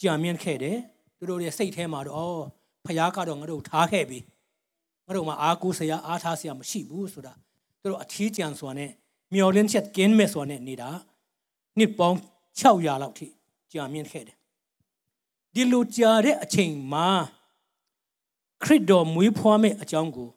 [0.00, 0.78] ကြာမြင့်ခဲ့တယ်
[1.18, 2.44] သူတို့ရဲ့စိတ်ထဲမှာတော့ဩ
[2.84, 4.18] ဖခင်ကတော့ငါတို့ထားခဲ့ပြီ
[5.06, 7.32] ငါတို့မှာအားကိုးစရာအားထားစရာမရှိဘူးဆိုတာ
[7.80, 8.90] သူတို့အထီးကျန်စွာနဲ့
[9.34, 10.88] မျောလင်းချက်ကင်းမဲ့စွာနဲ့နေတာ
[11.78, 12.18] နှစ်ပေါင်း
[12.60, 13.26] 600လောက်ထိ
[13.72, 14.36] ကြာမြင့်ခဲ့တယ်
[15.54, 17.08] ဒီလိုကြာတဲ့အချိန်မှာ
[18.62, 20.28] ခရစ်တော်မွေးဖွားမဲ့အကြောင်းကို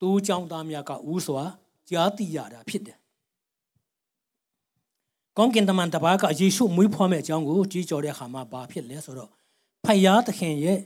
[0.00, 1.42] တိုးเจ้าသားများကဦးစွာ
[1.90, 2.97] ကြားသိရတာဖြစ်တယ်
[5.41, 9.29] ကောင်းကင်တမန်တပါးကယေရှုမွေးဖွားမဲ့အကြောင်းကိုကြီးကြော်တဲ့အခါမှာဘာဖြစ်လဲဆိုတော့
[9.85, 10.79] ဖယားသခင်ရဲ့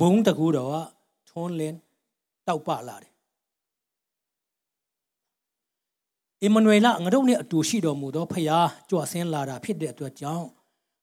[0.00, 0.76] ဘုံတကူတော်က
[1.28, 1.76] ထွန်းလင်း
[2.46, 3.12] တောက်ပလာတယ်
[6.42, 10.48] အမနွေလငါတို့နဲ့အတူရှိတော်မူသောဖယားကြွဆင်းလာတာဖြစ်တဲ့အတွက်ကြောင့်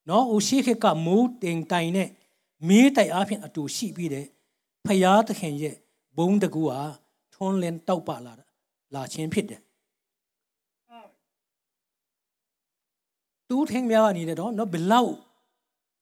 [0.09, 2.09] နော်ဦးရှိခေကမူးတင်တိုင်နဲ့
[2.67, 4.25] မီးတိုက်အားဖြင့်အတူရှိပြီးတဲ့
[4.85, 5.75] ဖယားသခင်ရဲ့
[6.17, 6.79] ဘုံတကူဟာ
[7.33, 8.33] ထွန်းလင်းတောက်ပလာ
[8.95, 9.61] လာခြင်းဖြစ်တယ်
[13.51, 15.13] တူးထင်းများကနေတော့နော်ဘလောက်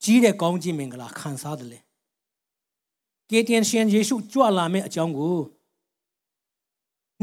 [0.03, 1.79] ကြီးတဲ့ကောင်းကြီးမင်္ဂလာခံစားတယ်လေ
[3.29, 5.37] ကေတင်ရှင်ယေရှုကြွလာမယ့်အကြောင်းကို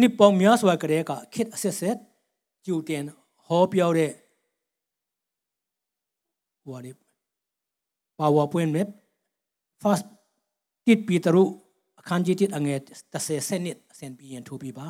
[0.01, 1.97] နှစ်ပေါင်းများစွာကတည်းကခစ်အဆက်ဆက်
[2.67, 3.03] ကြိုတင်
[3.47, 4.13] ဟောပြောတဲ့
[6.65, 6.93] ဟိုလေ
[8.19, 8.87] PowerPoint နဲ့
[9.83, 10.07] first
[10.87, 11.45] တစ်ပီတရု
[12.01, 12.79] အခန်းကြီးတစ်အငယ်
[13.13, 14.87] 30စနစ်အစင်ပြီးရင်ထိုးပြပါ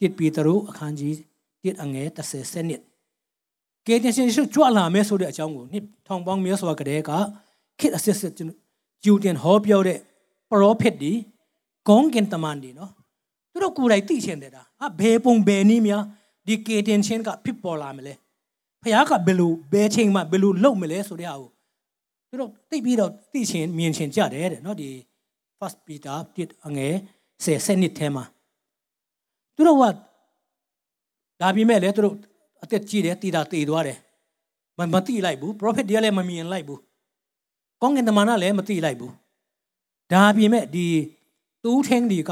[0.00, 1.16] တစ်ပီတရုအခန်းကြီး
[1.62, 2.82] တစ်အငယ်30စနစ်
[3.86, 7.10] ကဲတင်ရှင်ရှုကြွလာမယ်ဆိုတဲ့အကြောင်းကိုနှစ်ထောင်ပေါင်းများစွာကတည်းက
[7.78, 8.32] ခေတ်အစစ်စစ်
[9.04, 9.98] ဂျူတင်ဟောပြောတဲ့
[10.50, 11.12] ပရောဖက်ဒီ
[11.88, 12.90] ကောင်းကင်တမန်ဒီနော်
[13.50, 16.02] သူတို့ကိုယ်တိုင်သိချင်တယ်ဒါအဘယ်ပုံဘယ်နည်းများ
[16.46, 18.14] ဒီကေတင်ရှင်ကဖြစ်ပေါ်လာမလဲ
[18.82, 21.50] ဖခင်ကဘယ်လိုဘယ်ချိန်မှဘယ်လိုလုပ်မလဲဆိုတဲ့ဟာကို
[22.28, 24.88] သူတို့သိပြီးတော့သိချင်မြင်ချင်ကြတယ်တဲ့နော်ဒီ
[25.58, 26.94] first peter တစ်အငယ်
[27.34, 28.24] 10စနစ်ထဲမှာ
[29.56, 29.84] သူတို့က
[31.40, 32.16] ဒါပေမဲ့လည်းသူတို့
[32.64, 33.98] အသက်ကြီးတယ်တည်တာတည်သွားတယ်
[34.78, 36.80] မမတိလိုက်ဘူး prophet တွေကလည်းမမြင်လိုက်ဘူး
[37.80, 39.12] ကောင်းကင်တမန်ကလည်းမတိလိုက်ဘူး
[40.12, 40.86] ဒါပေမဲ့ဒီ
[41.62, 42.30] တူးထင်းဒီက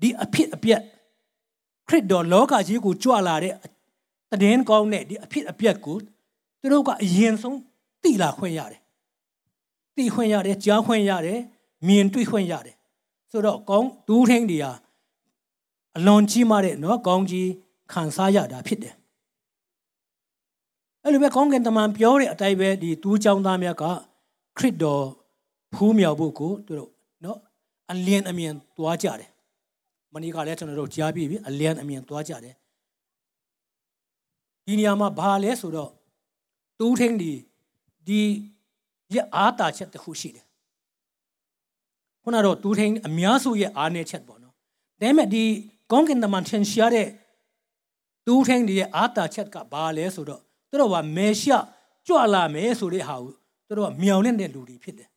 [0.00, 0.82] ဒီအဖြစ်အပျက်
[1.88, 3.54] ခရစ်တော်လောကကြီးကိုကြွလာတဲ့
[4.40, 5.96] တည်င်းကောင်းတဲ့ဒီအဖြစ်အပျက်ကို
[6.60, 7.58] သူတို့ကအရင်ဆုံး
[8.02, 8.80] သိလာခွင့်ရတယ်
[9.96, 11.40] သိခွင့်ရတယ်ကြားခွင့်ရတယ်
[11.86, 12.76] မြင်တွေ့ခွင့်ရတယ်
[13.30, 14.72] ဆိုတော့ကောင်းဒူးထင်းတွေဟာ
[15.96, 17.48] အလွန်ကြီးမားတဲ့နော်ကောင်းကြီး
[17.92, 18.94] ခံစားရတာဖြစ်တယ်
[21.08, 23.84] အဲ့လိုပဲကောင်းကင်တမန်ပြောတဲ့အတိုင်းပဲဒီတူးချောင်းသားများက
[24.58, 25.04] ခရစ်တော်
[25.74, 26.90] ဖူးမြောက်ဖို့ကိုသူတို့
[27.24, 27.38] နော်
[27.90, 29.30] အလင်းအမြင်သွားကြတယ်
[30.14, 32.54] မနေ့ကလည်းကျွန်တော်တို့ကြားပြီးပြီအလင်းအမြင်သွားကြတယ်
[34.66, 35.90] ဒီနေရာမှာဘာလဲဆိုတော့
[36.78, 37.32] တူးထင်းဒီ
[38.06, 38.20] ဒီ
[39.14, 40.46] ရအားတာချက်တစ်ခုရှိတယ်
[42.22, 44.58] ခုနတော့တူးထင်းအများစုရဲ့အားနည်းချက်ပေါ့နော်ဒါ
[45.00, 45.44] ပေမဲ့ဒီ
[45.92, 47.08] ကောင်းကင်တမန်ထင်ရှားတဲ့
[48.26, 51.50] တူးထင်းဒီရဲ့အားတာချက်ကဘာလဲဆိုတော့ သူတို့ကမေရှ
[52.06, 53.32] ကြွလာမယ်ဆိုတဲ့ဟာကို
[53.66, 55.08] သူတို့ကမြောင်လင့်တဲ့လူတွေဖြစ်တယ်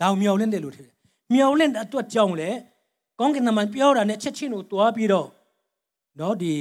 [0.00, 0.86] ဒါကိုမြောင်လင့်တဲ့လူတွေ
[1.32, 2.50] မြောင်လင့်တဲ့အတွက်ကြောင့်လေ
[3.18, 5.28] ကောင်းကင်တမန်ပြောတာနဲ့ချက်ချင်းကိုတွားပြီးတော့
[6.20, 6.54] နော်ဒီ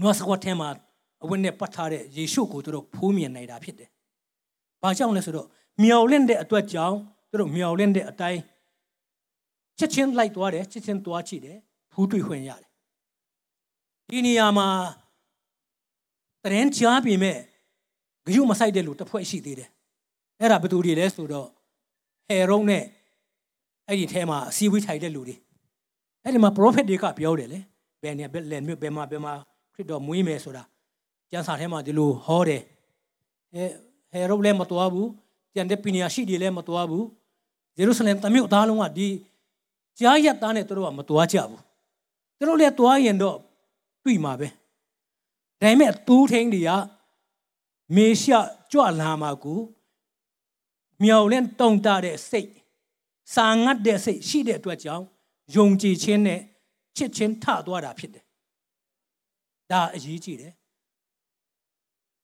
[0.00, 0.68] နွားစကွတ်ထဲမှာ
[1.22, 3.88] အဝတ်နဲ့ပတ်ထားတဲ့ယေရှုကိုသူတို့ဖိုးမြင်နေတာဖြစ်တယ်။
[4.82, 5.46] ဘာကြောင့်လဲဆိုတော့
[5.82, 6.96] မြော်လင့်တဲ့အတွက်ကြောင့်
[7.30, 8.40] သူတို့မြော်လင့်တဲ့အတိုင်း
[9.78, 11.58] ချက်ချင်းလိုက်သွားတယ်ချက်ချင်းသွားကြည့်တယ်
[11.92, 12.70] ဖူးတွေ့ခွင့်ရတယ်။
[14.08, 14.68] ဒီနေရာမှာ
[16.44, 17.36] တရင်ကြားပြီမဲ့
[18.26, 19.70] ဂယုမဆိုင်တဲ့လူတစ်ဖွဲ့ရှိသေးတယ်။
[20.40, 21.48] အဲ့ဒါဘယ်သူတွေလဲဆိုတော့
[22.28, 22.84] ဟေရုံနဲ့
[23.88, 25.36] အဲ့ဒီထဲမှာအစည်းအဝေးထိုင်တဲ့လူတွေ
[26.22, 27.60] အဲ့ဒီမှာ prophet တွေကပြောတယ်လေ
[28.02, 29.32] ဘယ်နေဘယ်လဲမြို့ဘယ်မှာဘယ်မှာ
[29.74, 30.62] ခရစ်တော်မွေးမယ်ဆိုတာ
[31.30, 32.62] ကျမ်းစာထဲမှာဒီလိုဟောတယ်
[33.54, 33.64] အဲ
[34.10, 35.08] ဟေရုပ်လည်းမတော်ဘူး
[35.54, 37.04] ကျန်တဲ့ပညာရှိတွေလည်းမတော်ဘူး
[37.78, 39.08] ယေရုရှလင်တမြို့သားလုံးကဒီ
[39.98, 41.62] ကြားရက်သားနဲ့တို့ကမတော်ကြဘူး
[42.48, 43.36] တို့လည်းတော်ရင်တော့
[44.04, 44.48] တွေ့မှာပဲ
[45.62, 46.70] ဒါပေမဲ့တူးထင်းတွေက
[47.96, 48.32] မေရှ
[48.72, 49.60] ကြွလာမှာကို
[51.02, 52.50] မြော်လင့်တုံတာတဲ့စိတ်
[53.34, 55.04] စာငတ်တဲ့စိတ်ရှိတဲ့အတွက်ကြောင့်
[55.56, 56.40] ယုံကြည်ခြင်းနဲ့
[56.96, 58.24] ချစ်ချင်းထသွားတာဖြစ်တယ်
[59.70, 60.52] ဒါအရေးကြီးတယ်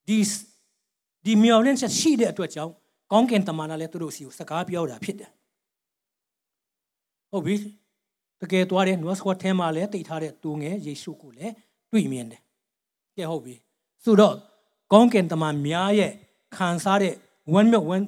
[0.07, 0.19] ဒီ
[1.25, 2.73] ဒီမျော်လင့်ချက်ရှိတဲ့အတွက်ကြောင့်
[3.13, 5.31] ကောင်းကင်တမန်ကလည်းသူတို့စီကိုစကားပြောတာဖြစ်တယ်
[7.31, 7.57] ဟုတ်ပြီ
[8.41, 11.55] တကယ်သွားတဲ့နွားစကွတ်ထဲမှာလည်းတိတ်ထားတဲ့သူငယ်ယေရှုကိုလည်း
[11.93, 12.44] တွေ့မြင်တယ်
[13.17, 13.55] ကဲဟုတ်ပြီ
[14.05, 14.35] ဆိုတော့
[14.93, 16.13] ကောင်းကင်တမန်များရဲ့
[16.57, 17.15] ခံစားတဲ့
[17.53, 18.05] ဝမ်းမြောက်ဝမ်း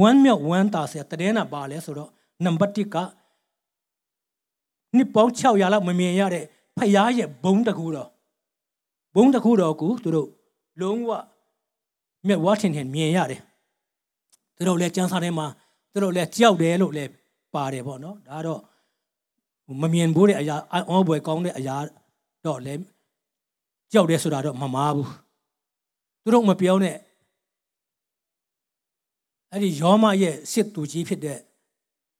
[0.00, 2.10] ဝမ်းမြောက်ဝမ်းသာစရာတည်နာပါလဲဆိုတော့
[2.44, 2.96] နံပါတ်1က
[4.96, 6.44] နှစ်ပေါင်း600လောက်မမြင်ရတဲ့
[6.76, 8.08] ဖရားရဲ့ဘုံတကူတော်
[9.14, 10.28] ဘုံတကူတော်ကိုသူတို့
[10.80, 11.10] လုံးဝ
[12.26, 13.42] မြက်ဝါထင်ထင်မြင်ရတယ်
[14.56, 15.46] သူတို့လည်းကျန်းစာထဲမှာ
[15.92, 17.10] သူတို့လည်းကြောက်တယ်လို့လည်း
[17.54, 18.60] ပါတယ်ပေါ့နော်ဒါတော့
[19.82, 20.56] မမြင်ဘူးတဲ့အရာ
[20.90, 21.76] အောဘွယ်ကောင်းတဲ့အရာ
[22.46, 22.82] တော့လည်း
[23.92, 25.10] ကြောက်တယ်ဆိုတာတော့မမားဘူး
[26.22, 26.96] သူတို့မပြောနဲ့
[29.52, 31.38] အဲ့ဒီယောမရဲ့စစ်သူကြီးဖြစ်တဲ့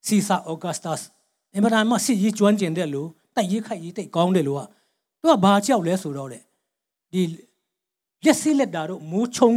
[0.06, 0.98] စီဆာအော်ဂတ်စတပ်
[1.54, 3.02] အင်မတန်မှစစ်ရေးကျွမ်းကျင်တဲ့လူ
[3.34, 4.62] တိုက်ရေးခိုက်ရေးတိတ်ကောင်းတယ်လို့က
[5.20, 6.40] သူကဘာကြောက်လဲဆိုတော့လေ
[7.12, 7.22] ဒီ
[8.24, 9.50] လက်စီးလက်တာတို့မူးချုံ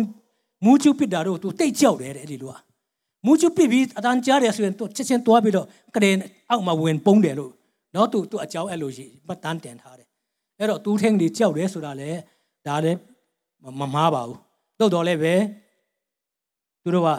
[0.65, 2.57] မူးကျူပစ်တာတို့သူတိတ်ကြောက်တယ်တဲ့အဲ့ဒီလိုက
[3.25, 6.17] မူးကျူပစ်ပြီးအတန်းကြားတယ်ဆိုရင်သူချက်ချင်းသွားပြီးတော့ကရင်
[6.49, 7.51] အောက်မှာဝင်ပုံးတယ်လို့
[7.95, 10.07] တော့သူသူအကြောင်းအဲ့လိုရှိမှတ်တမ်းတင်ထားတယ်
[10.61, 12.09] အဲ့တော့သူထင်းတွေကြောက်တယ်ဆိုတာလေ
[12.67, 12.99] ဒါလည်း
[13.79, 14.37] မမားပါဘူး
[14.79, 15.33] တုတ်တော်လည်းပဲ
[16.83, 17.09] သူတို့က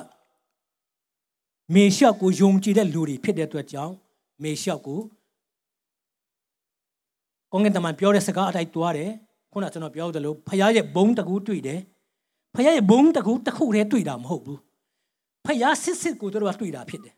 [1.74, 3.94] မေရှောက်ကိုယုံကြည်တဲ့လူတွေဖြစ်တဲ့အတွက်ကြောင့်
[4.42, 5.00] မေရှောက်ကို
[7.50, 9.10] ကောင်းကင်တမန်ပြောတဲ့စကားအတိုင်းတွားတယ်
[9.52, 11.80] ခုနကျွန်တော်ပြောသလိုဖခင်ရဲ့ဘုံတကူတွေ့တယ်
[12.54, 14.60] ဖခင်ရဲ့ဘုံတကူတစ်ခုတည်းတွေ့တာမဟုတ်ဘူး
[15.46, 17.14] ဖခင်စစ်စစ်ကိုတို့ကတွေ့တာဖြစ်တယ်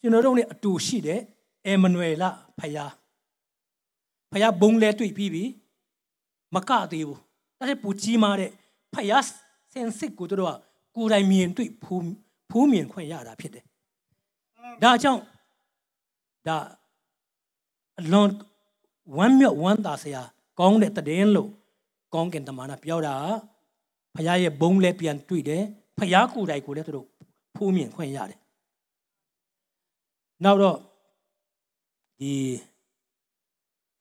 [0.00, 1.20] ကျွန်တော်တို့ ਨੇ အတူရှိတဲ့
[1.66, 2.24] အေမနွေလ
[2.58, 2.90] ဖခင်
[4.32, 5.44] ဖခင်ဘုံလဲတွေ့ပြီးပြီ
[6.54, 7.20] မကသေးဘူး
[7.58, 8.50] ဒါပေမဲ့ပူကြီးမားတဲ့
[8.94, 9.24] ဖခင်
[9.72, 10.52] စင်စစ်ကိုတို့က
[10.96, 12.14] ကိုယ်တိုင်မြင်တွေ့ဖူး
[12.50, 13.64] ဖူးမြင်ခွင့်ရတာဖြစ်တယ်
[14.82, 15.22] ဒါကြောင့်
[16.46, 16.56] ဒါ
[18.00, 18.30] အလွန်
[19.16, 20.22] ဝမ်းမြောက်ဝမ်းသာစရာ
[20.58, 21.50] ကောင်းတဲ့တည်င်းလို့
[22.14, 23.14] ကောင်းကင်တမန်ကပြောတာ
[24.14, 25.62] ဖခင်ရဲ့ဘုံလဲပြန်တွေ့တယ်
[25.98, 27.06] ဖခင်ကိုယ်တိုင်ကိုလည်းသူတို့
[27.54, 28.40] ဖူးမြင်ခွင့်ရတယ်
[30.44, 30.78] နောက်တော့
[32.20, 32.32] ဒီ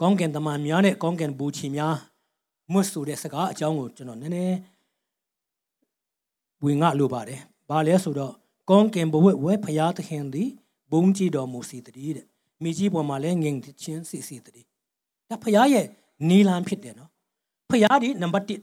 [0.02, 1.96] ကောင်းကင်တမန်များနဲ့ကောင်းကင်ဘူချီများ
[2.72, 4.58] မွတ်ဆိုတဲ့စကားအကြောင်းကိုကျွန်တော်နည်းနည်း
[6.64, 8.34] ဝင်ငါလိုပါတယ်။ဘာလဲဆိုတော့
[8.70, 10.50] ကောင်းကင်ဘဝဝဲဖရာသခင်သည်
[10.92, 12.26] ဘုံကြည်တော်မူစီတည်းတဲ့။
[12.64, 14.68] မိကြီးပေါ်မှာလည်းငင်ချင်းစီစီတည်း။
[15.30, 15.86] ဒါဖရာရဲ့
[16.30, 17.10] နီလန်ဖြစ်တယ်နော်။
[17.70, 18.62] ဖရာဒီနံပါတ်1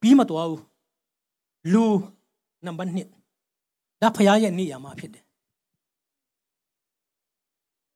[0.00, 0.62] ပြီးမတော်ဘူး။
[1.72, 1.84] လူ
[2.66, 5.24] နံပါတ်2ဒါဖရာရဲ့နေရာမှာဖြစ်တယ်။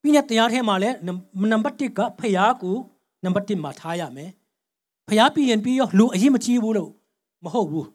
[0.03, 0.97] ပြီးတဲ့တရားထဲမှာလည်း
[1.51, 2.77] နံပါတ်1ကဖရာကို
[3.25, 4.31] နံပါတ်1မှာထားရမယ်။
[5.09, 6.91] ဖရာပြီးရင်ပြီးရောလူအရင်မကြည့်ဘူးလို့
[7.45, 7.89] မဟုတ်ဘူး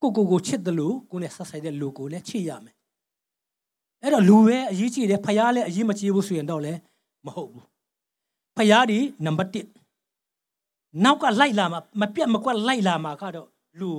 [0.00, 2.74] ကိုကိုကိုချစ်တယ်လို့ကိုနဲ့ဆက်ဆိုင်တဲ့လူကိုလည်းချစ်ရမယ်
[4.02, 6.78] အဲ့တော့လူပဲအရေးကြီးတယ်ဖယားလည်းအရေးမကြီးဘူးဆိုရင်တော့လည်း
[7.26, 7.66] မဟုတ်ဘူး
[8.56, 13.48] ဖယားဒီနံပါတ်1နောက်ကလိုက်လာမှာမပြတ်မကွက်လိုက်လာမှာကတော့
[13.80, 13.90] လူ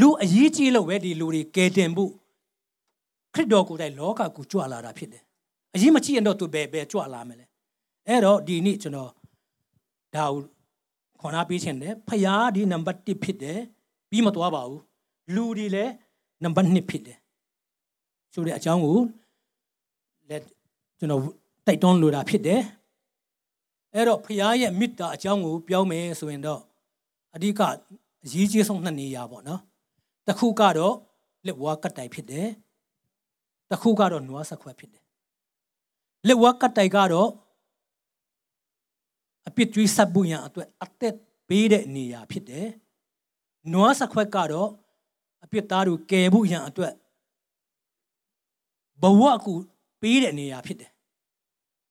[0.00, 2.12] လူအရေးကြီးလို့ပဲဒီလူတွေကယ်တင်ဖို့
[3.34, 5.22] ခရစ်တော်ကိုယ်တိုင်လောကကိုကြွလာတာဖြစ်တယ်
[5.74, 7.44] အရေးမကြီးရင်တော့သူဘယ်ဘယ်ကြွလာမလဲ
[8.08, 9.10] အဲ့တော့ဒီနေ့ကျွန်တော်
[10.14, 10.42] ဒါကို
[11.20, 13.60] ခေါ်နာပေးခြင်းတယ်ဖယားဒီနံပါတ်1ဖြစ်တယ်
[14.10, 14.80] ပြီးမသွားပါဘူး
[15.34, 15.92] လူဒီလည်း
[16.42, 17.18] နံပါတ်2ဖြစ်တယ်
[18.34, 18.98] ဆိုတဲ့အကြောင်းကို
[20.28, 20.42] လက်
[20.98, 21.22] ကျွန်တော်
[21.66, 22.60] တိုက်တွန်းလိုတာဖြစ်တယ်
[23.94, 26.60] အဲ့တော့ဖယားရဲ့မေတ္တာအကြောင်းကိုပြောမယ်ဆိုရင်တော့
[27.34, 27.60] အဓိက
[28.24, 29.60] အရေးကြီးဆုံးနှစ်နေရာပေါ့နော်
[30.26, 30.94] တစ်ခုကတော့
[31.46, 32.48] လက်ဝါးကတ်တိုင်ဖြစ်တယ်
[33.70, 35.03] တစ်ခုကတော့နွားဆက်ခွက်ဖြစ်တယ်
[36.26, 37.30] လက်ဝါးကတ်တိုင်ကတော့
[39.48, 41.14] အပြစ်ကြွေးဆပ်ဖို့ရန်အတွက်အသက်
[41.48, 42.68] ပေးတဲ့နေရာဖြစ်တယ်
[43.72, 44.70] နွားဆက်ခွက်ကတော့
[45.44, 46.94] အပြစ်သားတို့ကယ်ဖို့ရန်အတွက်
[49.02, 49.54] ဘဝကူ
[50.00, 50.90] ပေးတဲ့နေရာဖြစ်တယ်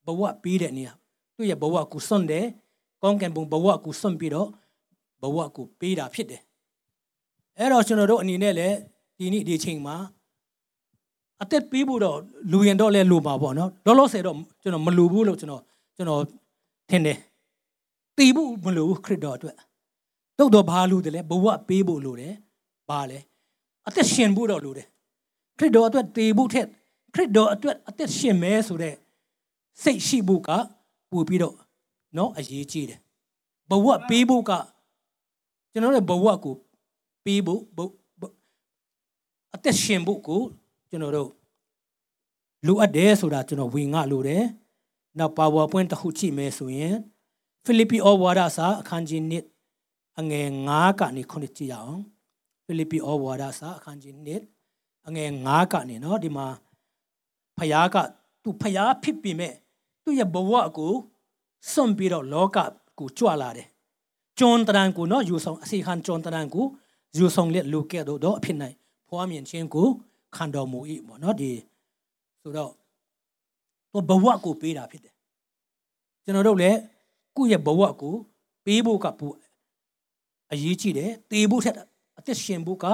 [0.05, 0.93] ဘဝပေးတဲ့နေရာ
[1.35, 2.45] သူ့ရဲ့ဘဝကူစွန့်တယ်
[3.01, 4.49] ကောင်းကင်ဘုံဘဝကူစွန့်ပြီးတော့
[5.21, 6.41] ဘဝကူပေးတာဖြစ်တယ်
[7.57, 8.77] အဲ့တော့ကျွန်တော်တို့အနေနဲ့လည်း
[9.17, 9.95] ဒီနေ့ဒီချိန်မှာ
[11.43, 12.17] အသက်ပေးဖို့တော့
[12.51, 15.61] လူရင်တော့လဲလိုပါပေါ့နော်လောလောဆယ်တော့ကျွန်တော်မလိုဘူးလို့ကျွန်တော်
[15.95, 16.21] ကျွန်တော်
[16.89, 17.17] ထင်တယ်
[18.17, 19.55] တည်ဖို့မလိုဘူးခရစ်တော်အတွက်
[20.37, 22.33] တော့တော့ဘာလို့တလဲဘဝပေးဖို့လိုတယ်
[22.89, 23.19] ဘာလဲ
[23.87, 24.87] အသက်ရှင်ဖို့တော့လိုတယ်
[25.57, 26.67] ခရစ်တော်အတွက်တည်ဖို့ထက်
[27.13, 28.95] ခရစ်တော်အတွက်အသက်ရှင်မဲဆိုတဲ့
[29.83, 30.49] စိတ်ရှိဖို့က
[31.11, 31.55] ပို့ပြီးတော့
[32.17, 32.99] နော်အရေးကြီးတယ်
[33.69, 34.51] ဘဝပေးဖို့က
[35.71, 36.55] ကျွန်တော်ရဲ့ဘဝကို
[37.25, 37.61] ပေးဖို့
[39.55, 40.41] အသက်ရှင်ဖို့ကို
[40.93, 41.31] ကျွန်တော်တို့
[42.67, 44.43] လိုအပ်တယ်ဆိုတာကျွန်တော်ဝင်ငါလိုတယ်။
[45.19, 46.95] နောက် PowerPoint တစ်ခုကြည့်မယ်ဆိုရင်
[47.63, 49.21] ဖိလိပ္ပိဩဝါဒစာအခန်းကြီး
[49.71, 51.99] 1အငယ်9ကနေခုနှစ်ကြည့်ရအောင်။
[52.65, 54.13] ဖိလိပ္ပိဩဝါဒစာအခန်းကြီး
[54.61, 56.47] 1အငယ်9ကနေနော်ဒီမှာ
[57.57, 57.95] ဖယားက
[58.43, 59.53] သူဖယားဖြစ်ပေမဲ့
[60.03, 60.93] သူ့ရဲ့ဘဝကို
[61.71, 62.57] စွန့်ပြီးတော့လောက
[62.99, 63.67] ကိုကြွလာတယ်။
[64.39, 66.65] ကျွန်တရန်ကိုနော်ယူဆောင်အစီခံကျွန်တရန်ကို
[67.17, 68.57] ယူဆောင်လက်လူကဲ့သို့သောအဖြစ်၌
[69.07, 69.89] ဖွားမြင်ခြင်းကို
[70.35, 71.51] ခံတော်မူ၏ပေါ့နော်ဒီ
[72.41, 72.71] ဆိုတော့
[73.91, 75.13] သူဘဝကိုပေးတာဖြစ်တယ်
[76.23, 76.79] ကျွန်တော်တို့လည်း
[77.35, 78.13] ကိုယ့်ရဲ့ဘဝကို
[78.65, 79.27] ပေးဖို့ကပူ
[80.51, 81.75] အရေးကြီးတယ်တေဖို့ထက်
[82.17, 82.85] အသက်ရှင်ဖို့က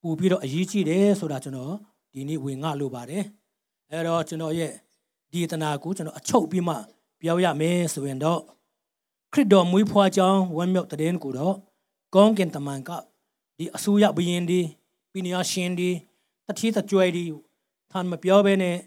[0.00, 1.74] ပူပြီးတော့အရေးကြီးတယ်ဆိုတာကျွန်တော်
[2.12, 3.24] ဒီနေ့ဝင်ငှလို့ပါတယ်
[3.90, 4.72] အဲ့တော့ကျွန်တော်ရဲ့
[5.32, 6.74] ဒီတနာကိုကျွန်တော်အချုပ်ပြီးမှ
[7.20, 8.40] ပြောရမယ်ဆိုရင်တော့
[9.32, 11.56] ခရစ်တော်မွေးဖွားကြောင်းဝမ်းမြောက်တဲ့င်းကိုတော့
[12.14, 12.90] ကောင်းကင်တမန်က
[13.58, 14.60] ဒီအဆူရဘယင်ဒီ
[15.12, 15.90] ပိညာရှင်ဒီ
[16.47, 17.23] တတိတကြွယ်ဒီ
[17.91, 18.77] ထန်မပြောဘဲနဲ့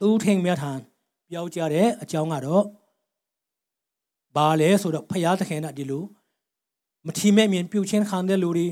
[0.00, 0.78] သူထင်မြတ်ထန်
[1.30, 2.64] ပြောကြတဲ့အကြောင်းကတော့
[4.34, 6.04] ဘာလဲဆိုတော့ဖရာသခင်ကဒီလို
[7.06, 8.68] မထီမဲ့မြင်ပြုတ်ချင်းခံတဲ့လူတွေ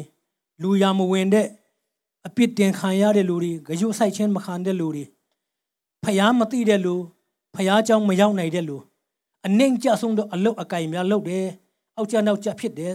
[0.62, 1.46] လူရမဝင်တဲ့
[2.26, 5.04] အပြစ်တင်ခံရတဲ့လူတွေကြွဆိုင်ချင်းမခံတဲ့လူတွေ
[6.04, 6.94] ဖယားမသိတဲ့လူ
[7.54, 8.76] ဖယားเจ้าမရောက်နိုင်တဲ့လူ
[9.46, 11.46] အနှိမ်ကြဆုံးတော့အလုတ်အကင်များလုပ်တယ်
[11.96, 12.94] အောက်ကျနောက်ကျဖြစ်တယ်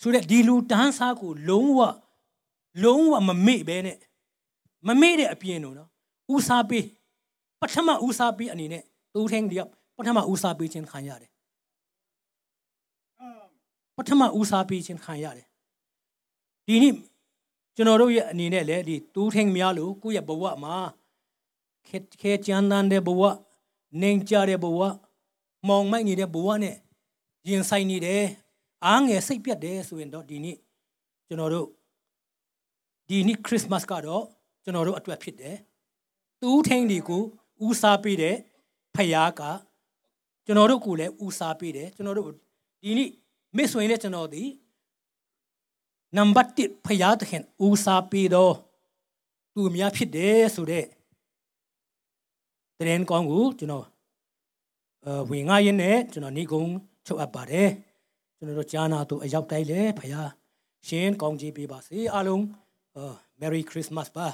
[0.00, 1.80] ဆိုတဲ့ဒီလူတန်းစားကိုလုံးဝ
[2.83, 3.97] လုံးဝမမေ့ပဲနဲ့
[4.87, 5.89] မမေ့တဲ့အပြင်တော့နော်
[6.33, 6.85] ဦးစားပေး
[7.61, 8.83] ပထမဦးစားပေးအနေနဲ့
[9.13, 11.31] သူထင်းတယောက်ပထမဦးစားပေးခြင်းခံရတယ်
[13.97, 15.47] ပထမဦးစားပေးခြင်းခံရတယ်
[16.67, 16.95] ဒီနေ့
[17.75, 20.75] ကျွန်တော်တို့ရဲ့အနေနဲ့လည်းဒီတူးထင်းများလို့ကိုယ့်ရဲ့ဘဝမှာ
[21.87, 23.21] ခဲခဲချမ်းသာတဲ့ဘဝ
[24.01, 24.79] နှိမ်ကြတဲ့ဘဝ
[25.67, 26.75] မောင်မိုက်နေတဲ့ဘဝနဲ့
[27.49, 28.23] ရင်ဆိုင်နေတယ်
[28.85, 30.57] အားငယ်စိတ်ပြတ်တယ်ဆိုရင်တော့ဒီနေ့
[31.27, 31.67] ကျွန်တော်တို့
[33.13, 34.23] ဒီနေ့ခရစ်မတ်ကတော့
[34.63, 35.57] ကျွန်တော်တို့အတွက်ဖြစ်တယ်
[36.41, 37.23] တူးထင်းဒီကို
[37.65, 38.35] ဦးစားပေးတဲ့
[38.95, 39.41] ဖယားက
[40.45, 42.27] ကျွန်တော်တို့ကိုလည်းဦးစားပေးတယ်ကျွန်တော်တို့
[42.83, 43.09] ဒီနေ့
[43.55, 44.43] မိတ်ဆွေနဲ့ကျွန်တော်ဒီ
[46.17, 48.55] နံပါတ်1ဖယားသခင်ဦးစားပေးတော့
[49.53, 50.85] သူများဖြစ်တယ်ဆိုတဲ့
[52.77, 53.85] တရင်ကောင်းကိုကျွန်တော်
[55.05, 56.71] အဝင်ငါရင်နဲ့ကျွန်တော်နေကုန်း
[57.05, 57.69] ချုပ်အပ်ပါတယ်
[58.37, 60.29] ကျွန်တော်တို့ဂျာနာတို့အရောက်တိုင်းလဲဖယား
[60.87, 62.43] ရှင်ကောင်းကြီးပေးပါစေအားလုံး
[63.41, 64.27] Merry Christmas ပါ